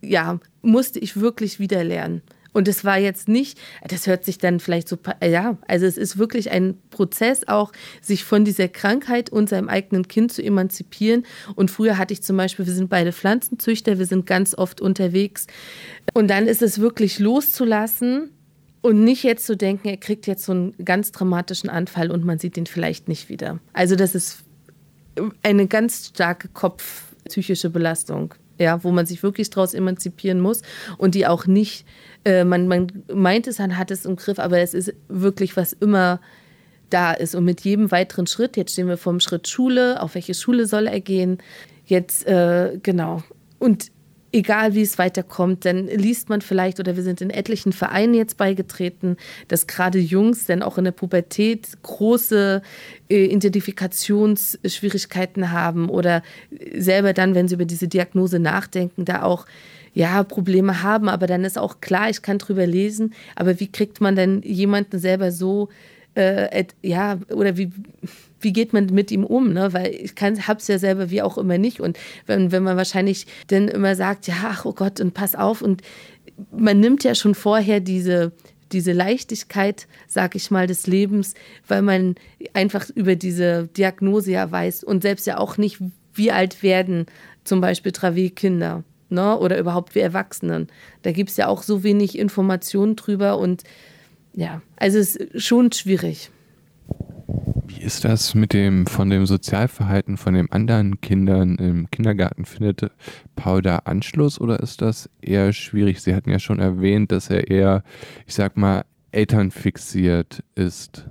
ja, 0.02 0.40
musste 0.62 1.00
ich 1.00 1.20
wirklich 1.20 1.60
wieder 1.60 1.84
lernen. 1.84 2.22
Und 2.56 2.70
es 2.70 2.86
war 2.86 2.98
jetzt 2.98 3.28
nicht, 3.28 3.60
das 3.86 4.08
hört 4.08 4.24
sich 4.24 4.38
dann 4.38 4.62
vielleicht 4.62 4.88
so, 4.88 4.98
ja, 5.22 5.58
also 5.68 5.86
es 5.86 5.98
ist 5.98 6.18
wirklich 6.18 6.52
ein 6.52 6.78
Prozess 6.90 7.46
auch, 7.50 7.74
sich 8.00 8.24
von 8.24 8.46
dieser 8.46 8.70
Krankheit 8.70 9.30
und 9.30 9.50
seinem 9.50 9.68
eigenen 9.68 10.08
Kind 10.08 10.32
zu 10.32 10.42
emanzipieren. 10.42 11.26
Und 11.56 11.70
früher 11.70 11.98
hatte 11.98 12.14
ich 12.14 12.24
zum 12.24 12.38
Beispiel, 12.38 12.66
wir 12.66 12.72
sind 12.72 12.90
beide 12.90 13.12
Pflanzenzüchter, 13.12 14.00
wir 14.00 14.06
sind 14.06 14.26
ganz 14.26 14.58
oft 14.58 14.80
unterwegs. 14.80 15.48
Und 16.14 16.30
dann 16.30 16.48
ist 16.48 16.62
es 16.62 16.80
wirklich 16.80 17.20
loszulassen 17.20 18.32
und 18.80 19.04
nicht 19.04 19.24
jetzt 19.24 19.46
zu 19.46 19.58
denken, 19.58 19.90
er 19.90 19.98
kriegt 19.98 20.26
jetzt 20.26 20.46
so 20.46 20.54
einen 20.54 20.74
ganz 20.86 21.12
dramatischen 21.12 21.70
Anfall 21.70 22.10
und 22.10 22.24
man 22.24 22.40
sieht 22.40 22.56
ihn 22.56 22.68
vielleicht 22.68 23.10
nicht 23.10 23.28
wieder. 23.28 23.60
Also 23.74 23.98
das 23.98 24.16
ist 24.16 24.46
eine 25.44 25.68
ganz 25.68 26.08
starke 26.08 26.48
kopfpsychische 26.48 27.70
Belastung 27.70 28.34
ja, 28.60 28.84
wo 28.84 28.92
man 28.92 29.06
sich 29.06 29.24
wirklich 29.24 29.50
daraus 29.50 29.74
emanzipieren 29.74 30.40
muss 30.40 30.62
und 30.98 31.16
die 31.16 31.28
auch 31.28 31.46
nicht, 31.46 31.86
äh, 32.26 32.44
man, 32.44 32.68
man 32.68 33.04
meint 33.14 33.48
es, 33.48 33.60
man 33.60 33.78
hat 33.78 33.92
es 33.92 34.06
im 34.06 34.16
Griff, 34.16 34.40
aber 34.40 34.60
es 34.60 34.74
ist 34.74 34.94
wirklich, 35.08 35.56
was 35.56 35.74
immer 35.74 36.20
da 36.90 37.14
ist. 37.14 37.36
Und 37.36 37.46
mit 37.46 37.62
jedem 37.62 37.92
weiteren 37.92 38.28
Schritt, 38.28 38.58
jetzt 38.58 38.74
stehen 38.74 38.88
wir 38.88 38.98
vor 38.98 39.14
dem 39.14 39.20
Schritt 39.20 39.48
Schule, 39.48 40.02
auf 40.02 40.16
welche 40.16 40.34
Schule 40.34 40.66
soll 40.66 40.88
er 40.88 41.00
gehen, 41.00 41.38
jetzt, 41.86 42.28
äh, 42.28 42.78
genau. 42.82 43.24
Und 43.60 43.92
egal 44.36 44.76
wie 44.76 44.82
es 44.82 44.98
weiterkommt, 44.98 45.64
dann 45.64 45.88
liest 45.88 46.28
man 46.28 46.42
vielleicht, 46.42 46.82
oder 46.82 46.98
wir 46.98 47.04
sind 47.04 47.22
in 47.22 47.30
etlichen 47.30 47.72
Vereinen 47.72 48.14
jetzt 48.14 48.36
beigetreten, 48.36 49.16
dass 49.48 49.66
gerade 49.66 49.98
Jungs 49.98 50.44
dann 50.46 50.62
auch 50.62 50.78
in 50.78 50.84
der 50.84 50.92
Pubertät 50.92 51.70
große 51.84 52.62
äh, 53.10 53.26
Identifikationsschwierigkeiten 53.26 55.52
haben 55.52 55.88
oder 55.90 56.22
selber 56.76 57.14
dann, 57.14 57.34
wenn 57.34 57.48
sie 57.48 57.56
über 57.56 57.64
diese 57.64 57.88
Diagnose 57.88 58.40
nachdenken, 58.40 59.06
da 59.06 59.24
auch 59.24 59.46
ja, 59.94 60.22
Probleme 60.24 60.84
haben, 60.84 61.08
aber 61.08 61.28
dann 61.28 61.46
ist 61.46 61.58
auch 61.58 61.80
klar, 61.80 62.10
ich 62.10 62.22
kann 62.22 62.38
drüber 62.38 62.68
lesen, 62.68 63.14
aber 63.36 63.62
wie 63.62 63.72
kriegt 63.72 64.02
man 64.02 64.18
denn 64.18 64.42
jemanden 64.42 65.00
selber 65.00 65.32
so, 65.32 65.70
äh, 66.16 66.66
ja, 66.82 67.20
oder 67.34 67.56
wie, 67.56 67.72
wie 68.46 68.54
geht 68.54 68.74
man 68.74 68.86
mit 68.86 69.12
ihm 69.12 69.26
um, 69.26 69.52
ne? 69.52 69.74
Weil 69.74 69.88
ich 69.88 70.14
habe 70.22 70.60
es 70.60 70.68
ja 70.68 70.78
selber 70.78 71.10
wie 71.10 71.24
auch 71.24 71.38
immer 71.38 71.58
nicht. 71.58 71.82
Und 71.82 71.98
wenn, 72.28 72.52
wenn 72.52 72.62
man 72.62 72.78
wahrscheinlich 72.78 73.26
dann 73.48 73.68
immer 73.68 73.96
sagt, 73.96 74.28
ja, 74.28 74.36
ach 74.44 74.66
oh 74.66 74.74
Gott, 74.74 75.02
und 75.02 75.16
pass 75.16 75.36
auf, 75.36 75.64
und 75.64 75.82
man 76.56 76.80
nimmt 76.80 77.04
ja 77.04 77.16
schon 77.16 77.34
vorher 77.34 77.80
diese, 77.80 78.32
diese 78.72 78.94
Leichtigkeit, 78.94 79.88
sag 80.08 80.36
ich 80.36 80.52
mal, 80.52 80.68
des 80.68 80.86
Lebens, 80.86 81.34
weil 81.68 81.82
man 81.82 82.16
einfach 82.54 82.88
über 82.92 83.16
diese 83.16 83.68
Diagnose 83.76 84.32
ja 84.32 84.52
weiß 84.52 84.84
und 84.84 85.02
selbst 85.02 85.26
ja 85.26 85.40
auch 85.40 85.58
nicht, 85.58 85.80
wie 86.14 86.32
alt 86.32 86.62
werden 86.62 87.08
zum 87.44 87.62
Beispiel 87.62 87.94
Travie-Kinder 87.94 88.84
ne? 89.10 89.40
oder 89.40 89.58
überhaupt 89.58 89.96
wie 89.96 90.00
Erwachsenen. 90.00 90.68
Da 91.02 91.12
gibt 91.12 91.32
es 91.32 91.38
ja 91.38 91.48
auch 91.48 91.64
so 91.64 91.84
wenig 91.84 92.18
Informationen 92.18 92.96
drüber 92.96 93.40
und 93.40 93.64
ja, 94.36 94.62
also 94.76 95.00
es 95.00 95.16
ist 95.16 95.44
schon 95.44 95.72
schwierig. 95.72 96.30
Wie 97.68 97.82
ist 97.82 98.06
das 98.06 98.36
mit 98.36 98.54
dem 98.54 98.86
von 98.86 99.10
dem 99.10 99.26
Sozialverhalten 99.26 100.18
von 100.18 100.34
den 100.34 100.52
anderen 100.52 101.02
Kindern 101.02 101.56
im 101.56 101.90
Kindergarten? 101.90 102.46
Findet 102.46 102.92
Paul 103.36 103.62
da 103.62 103.78
Anschluss 103.80 104.40
oder 104.40 104.60
ist 104.60 104.82
das 104.82 105.10
eher 105.22 105.52
schwierig? 105.52 106.02
Sie 106.02 106.14
hatten 106.14 106.30
ja 106.30 106.40
schon 106.40 106.60
erwähnt, 106.60 107.12
dass 107.12 107.30
er 107.30 107.50
eher, 107.50 107.84
ich 108.28 108.36
sag 108.36 108.58
mal, 108.58 108.86
elternfixiert 109.12 110.44
ist. 110.56 111.06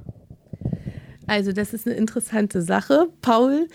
Also 1.26 1.52
das 1.52 1.72
ist 1.72 1.86
eine 1.86 1.96
interessante 1.96 2.62
Sache. 2.62 3.08
Paul 3.22 3.68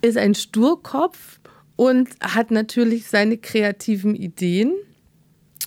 ist 0.00 0.16
ein 0.16 0.34
Sturkopf 0.34 1.40
und 1.76 2.08
hat 2.20 2.50
natürlich 2.50 3.06
seine 3.06 3.36
kreativen 3.36 4.14
Ideen 4.14 4.72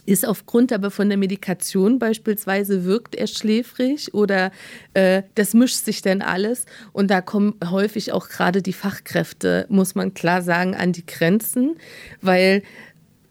ist 0.09 0.27
aufgrund 0.27 0.73
aber 0.73 0.91
von 0.91 1.09
der 1.09 1.17
Medikation 1.17 1.99
beispielsweise, 1.99 2.85
wirkt 2.85 3.15
er 3.15 3.27
schläfrig 3.27 4.13
oder 4.13 4.51
äh, 4.93 5.23
das 5.35 5.53
mischt 5.53 5.85
sich 5.85 6.01
dann 6.01 6.21
alles. 6.21 6.65
Und 6.93 7.11
da 7.11 7.21
kommen 7.21 7.55
häufig 7.69 8.11
auch 8.11 8.29
gerade 8.29 8.61
die 8.61 8.73
Fachkräfte, 8.73 9.65
muss 9.69 9.95
man 9.95 10.13
klar 10.13 10.41
sagen, 10.41 10.75
an 10.75 10.93
die 10.93 11.05
Grenzen, 11.05 11.75
weil 12.21 12.63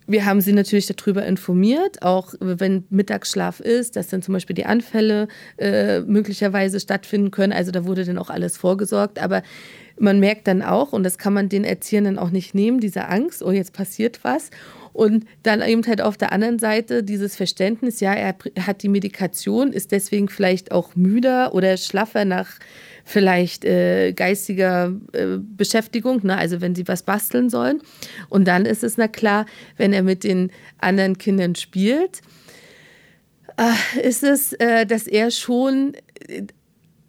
wir 0.09 0.25
haben 0.25 0.41
sie 0.41 0.55
natürlich 0.55 0.87
darüber 0.87 1.25
informiert, 1.25 2.03
auch 2.03 2.33
wenn 2.41 2.85
Mittagsschlaf 2.89 3.61
ist, 3.61 3.95
dass 3.95 4.09
dann 4.09 4.23
zum 4.23 4.33
Beispiel 4.33 4.55
die 4.55 4.65
Anfälle 4.65 5.29
äh, 5.59 6.01
möglicherweise 6.01 6.81
stattfinden 6.81 7.31
können. 7.31 7.53
Also 7.53 7.71
da 7.73 7.85
wurde 7.85 8.07
dann 8.07 8.17
auch 8.17 8.31
alles 8.31 8.57
vorgesorgt. 8.57 9.23
Aber 9.23 9.43
man 9.99 10.19
merkt 10.19 10.49
dann 10.49 10.63
auch, 10.63 10.95
und 10.95 11.03
das 11.03 11.19
kann 11.19 11.35
man 11.35 11.51
den 11.51 11.63
Erziehenden 11.63 12.19
auch 12.19 12.31
nicht 12.31 12.55
nehmen, 12.55 12.81
diese 12.81 13.07
Angst, 13.09 13.43
oh, 13.43 13.51
jetzt 13.51 13.75
passiert 13.75 14.21
was. 14.23 14.51
Und 14.95 15.27
dann 15.43 15.61
eben 15.61 15.87
halt 15.87 16.01
auf 16.01 16.17
der 16.17 16.33
anderen 16.33 16.59
Seite 16.59 17.05
dieses 17.05 17.37
Verständnis, 17.37 18.01
ja, 18.01 18.15
er 18.15 18.35
hat 18.61 18.83
die 18.83 18.89
Medikation, 18.89 19.73
ist 19.73 19.93
deswegen 19.93 20.29
vielleicht 20.29 20.73
auch 20.73 20.97
müder 20.97 21.55
oder 21.55 21.77
schlaffer 21.77 22.25
nach 22.25 22.59
vielleicht 23.09 23.65
äh, 23.65 24.13
geistiger 24.13 24.93
äh, 25.13 25.39
Beschäftigung, 25.39 26.25
ne? 26.25 26.37
also 26.37 26.61
wenn 26.61 26.75
sie 26.75 26.87
was 26.87 27.03
basteln 27.03 27.51
sollen. 27.51 27.81
Und 28.29 28.47
dann 28.47 28.67
ist 28.67 28.85
es 28.85 28.97
na 28.97 29.09
klar, 29.09 29.47
wenn 29.77 29.93
er 29.93 30.03
mit 30.03 30.25
den 30.25 30.51
anderen 30.79 31.19
Kindern 31.19 31.55
spielt, 31.55 32.21
äh, 33.57 34.07
ist 34.07 34.23
es, 34.23 34.53
äh, 34.55 34.87
dass 34.87 35.07
er 35.07 35.31
schon 35.31 35.95
äh, 36.29 36.43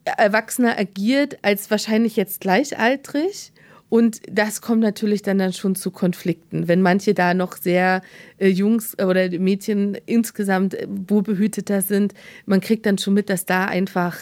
erwachsener 0.05 0.77
agiert 0.79 1.37
als 1.41 1.69
wahrscheinlich 1.69 2.15
jetzt 2.15 2.41
gleichaltrig 2.41 3.51
und 3.89 4.21
das 4.31 4.61
kommt 4.61 4.81
natürlich 4.81 5.23
dann, 5.23 5.39
dann 5.39 5.51
schon 5.51 5.75
zu 5.75 5.89
Konflikten. 5.89 6.67
Wenn 6.67 6.81
manche 6.81 7.15
da 7.15 7.33
noch 7.33 7.57
sehr 7.57 8.01
äh, 8.37 8.47
Jungs 8.47 8.97
oder 8.99 9.29
Mädchen 9.31 9.97
insgesamt 10.05 10.75
äh, 10.75 10.87
wohlbehüteter 10.87 11.81
sind, 11.81 12.13
man 12.45 12.61
kriegt 12.61 12.85
dann 12.85 12.99
schon 12.99 13.15
mit, 13.15 13.29
dass 13.29 13.45
da 13.45 13.65
einfach, 13.65 14.17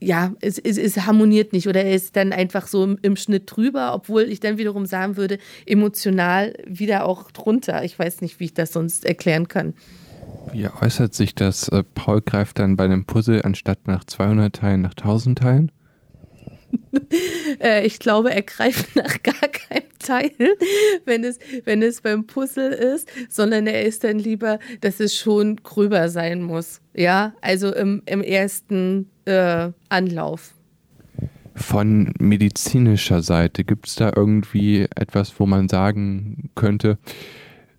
ja, 0.00 0.32
es, 0.40 0.58
es, 0.58 0.78
es 0.78 1.06
harmoniert 1.06 1.52
nicht 1.52 1.68
oder 1.68 1.84
er 1.84 1.94
ist 1.94 2.16
dann 2.16 2.32
einfach 2.32 2.66
so 2.66 2.84
im, 2.84 2.98
im, 3.02 3.16
Schnitt 3.16 3.44
drüber, 3.46 3.94
obwohl 3.94 4.22
ich 4.22 4.40
dann 4.40 4.58
wiederum 4.58 4.86
sagen 4.86 5.16
würde, 5.16 5.38
emotional 5.66 6.54
wieder 6.66 7.04
auch 7.04 7.30
drunter. 7.30 7.84
Ich 7.84 7.98
weiß 7.98 8.22
nicht, 8.22 8.40
wie 8.40 8.44
ich 8.44 8.54
das 8.54 8.72
sonst 8.72 9.04
erklären 9.04 9.48
kann. 9.48 9.74
Wie 10.52 10.68
äußert 10.68 11.14
sich 11.14 11.34
das? 11.34 11.68
Äh, 11.68 11.84
Paul 11.94 12.22
greift 12.22 12.58
dann 12.58 12.76
bei 12.76 12.84
einem 12.84 13.04
Puzzle 13.04 13.42
anstatt 13.42 13.86
nach 13.86 14.04
200 14.04 14.54
Teilen 14.54 14.80
nach 14.80 14.94
1000 14.94 15.38
Teilen? 15.38 15.72
Äh, 17.60 17.86
ich 17.86 17.98
glaube, 17.98 18.32
er 18.32 18.42
greift 18.42 18.94
nach 18.96 19.22
gar 19.22 19.34
keinem 19.34 19.88
Teil, 19.98 20.30
wenn 21.04 21.24
es, 21.24 21.38
wenn 21.64 21.82
es 21.82 22.00
beim 22.00 22.26
Puzzle 22.26 22.72
ist, 22.72 23.08
sondern 23.28 23.66
er 23.66 23.82
ist 23.82 24.04
dann 24.04 24.18
lieber, 24.18 24.58
dass 24.80 25.00
es 25.00 25.16
schon 25.16 25.56
gröber 25.56 26.08
sein 26.08 26.42
muss. 26.42 26.80
Ja, 26.94 27.34
also 27.40 27.74
im, 27.74 28.02
im 28.06 28.22
ersten 28.22 29.10
äh, 29.24 29.70
Anlauf. 29.88 30.54
Von 31.54 32.14
medizinischer 32.18 33.22
Seite 33.22 33.64
gibt 33.64 33.88
es 33.88 33.96
da 33.96 34.12
irgendwie 34.14 34.86
etwas, 34.94 35.38
wo 35.38 35.46
man 35.46 35.68
sagen 35.68 36.50
könnte, 36.54 36.98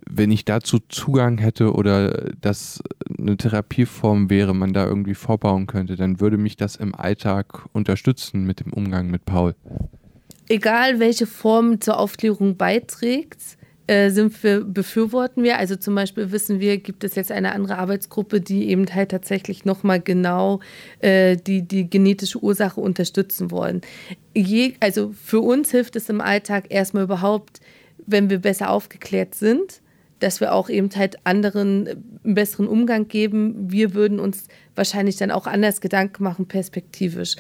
wenn 0.08 0.32
ich 0.32 0.45
dazu 0.45 0.80
Zugang 0.89 1.38
hätte 1.38 1.73
oder 1.73 2.32
das 2.41 2.84
eine 3.21 3.38
Therapieform 3.38 4.29
wäre, 4.29 4.53
man 4.53 4.73
da 4.73 4.86
irgendwie 4.86 5.15
vorbauen 5.15 5.67
könnte, 5.67 5.95
dann 5.95 6.19
würde 6.19 6.38
mich 6.38 6.57
das 6.57 6.75
im 6.75 6.95
Alltag 6.95 7.65
unterstützen 7.73 8.43
mit 8.45 8.60
dem 8.60 8.73
Umgang 8.73 9.10
mit 9.10 9.25
Paul. 9.25 9.55
Egal 10.49 10.99
welche 10.99 11.27
Form 11.27 11.79
zur 11.79 11.97
Aufklärung 11.97 12.57
beiträgt, 12.57 13.57
äh, 13.88 14.10
sind 14.10 14.41
wir, 14.43 14.63
befürworten 14.63 15.43
wir. 15.43 15.57
Also 15.57 15.75
zum 15.75 15.95
Beispiel 15.95 16.31
wissen 16.31 16.60
wir, 16.60 16.77
gibt 16.77 17.03
es 17.03 17.15
jetzt 17.15 17.31
eine 17.31 17.53
andere 17.53 17.77
Arbeitsgruppe, 17.77 18.39
die 18.41 18.69
eben 18.69 18.86
halt 18.93 19.12
tatsächlich 19.12 19.65
nochmal 19.65 19.99
genau 19.99 20.60
äh, 20.99 21.36
die, 21.36 21.62
die 21.62 21.89
genetische 21.89 22.41
Ursache 22.43 22.79
unterstützen 22.79 23.51
wollen. 23.51 23.81
Je, 24.36 24.75
also 24.79 25.13
für 25.21 25.41
uns 25.41 25.71
hilft 25.71 25.95
es 25.95 26.10
im 26.10 26.21
Alltag 26.21 26.65
erstmal 26.69 27.03
überhaupt, 27.03 27.60
wenn 28.05 28.29
wir 28.29 28.39
besser 28.39 28.69
aufgeklärt 28.69 29.36
sind 29.36 29.81
dass 30.21 30.39
wir 30.39 30.53
auch 30.53 30.69
eben 30.69 30.89
halt 30.95 31.17
anderen 31.25 31.88
einen 32.23 32.36
besseren 32.36 32.67
Umgang 32.67 33.07
geben. 33.07 33.71
Wir 33.71 33.93
würden 33.93 34.19
uns 34.19 34.45
wahrscheinlich 34.75 35.17
dann 35.17 35.31
auch 35.31 35.47
anders 35.47 35.81
Gedanken 35.81 36.23
machen, 36.23 36.47
perspektivisch. 36.47 37.36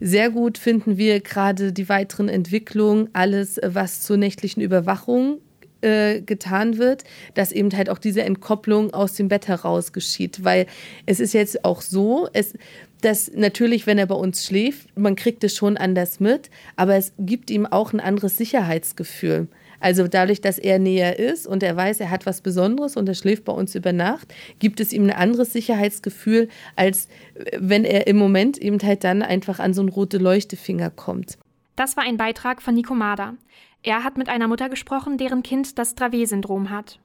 Sehr 0.00 0.30
gut 0.30 0.56
finden 0.56 0.96
wir 0.96 1.20
gerade 1.20 1.72
die 1.72 1.88
weiteren 1.88 2.28
Entwicklungen, 2.28 3.08
alles, 3.12 3.60
was 3.62 4.02
zur 4.02 4.16
nächtlichen 4.16 4.62
Überwachung 4.62 5.38
äh, 5.82 6.20
getan 6.20 6.78
wird, 6.78 7.04
dass 7.34 7.52
eben 7.52 7.70
halt 7.76 7.90
auch 7.90 7.98
diese 7.98 8.22
Entkopplung 8.22 8.92
aus 8.92 9.14
dem 9.14 9.28
Bett 9.28 9.48
heraus 9.48 9.92
geschieht. 9.92 10.44
Weil 10.44 10.66
es 11.06 11.20
ist 11.20 11.32
jetzt 11.32 11.64
auch 11.64 11.80
so, 11.80 12.28
es, 12.32 12.54
dass 13.00 13.30
natürlich, 13.34 13.86
wenn 13.86 13.98
er 13.98 14.06
bei 14.06 14.14
uns 14.14 14.44
schläft, 14.44 14.96
man 14.96 15.16
kriegt 15.16 15.42
es 15.44 15.56
schon 15.56 15.76
anders 15.76 16.20
mit, 16.20 16.50
aber 16.76 16.96
es 16.96 17.12
gibt 17.18 17.50
ihm 17.50 17.66
auch 17.66 17.92
ein 17.92 18.00
anderes 18.00 18.36
Sicherheitsgefühl. 18.36 19.48
Also 19.80 20.06
dadurch, 20.06 20.40
dass 20.40 20.58
er 20.58 20.78
näher 20.78 21.18
ist 21.18 21.46
und 21.46 21.62
er 21.62 21.76
weiß, 21.76 22.00
er 22.00 22.10
hat 22.10 22.26
was 22.26 22.42
Besonderes 22.42 22.96
und 22.96 23.08
er 23.08 23.14
schläft 23.14 23.44
bei 23.44 23.52
uns 23.52 23.74
über 23.74 23.92
Nacht, 23.92 24.32
gibt 24.58 24.78
es 24.80 24.92
ihm 24.92 25.04
ein 25.04 25.10
anderes 25.10 25.52
Sicherheitsgefühl, 25.52 26.48
als 26.76 27.06
äh, 27.34 27.58
wenn 27.58 27.84
er 27.84 28.06
im 28.06 28.16
Moment 28.16 28.58
eben 28.58 28.78
halt 28.82 29.02
dann 29.02 29.22
einfach 29.22 29.58
an 29.58 29.74
so 29.74 29.80
einen 29.80 29.88
rote 29.88 30.18
Leuchtefinger 30.18 30.90
kommt. 30.90 31.38
Das 31.74 31.96
war 31.96 32.04
ein 32.04 32.18
Beitrag 32.18 32.62
von 32.62 32.74
Nico 32.74 32.94
Mader. 32.94 33.34
Er 33.82 34.04
hat 34.04 34.18
mit 34.18 34.28
einer 34.28 34.46
Mutter 34.46 34.68
gesprochen, 34.68 35.16
deren 35.16 35.42
Kind 35.42 35.78
das 35.78 35.94
Dravet-Syndrom 35.94 36.70
hat. 36.70 37.00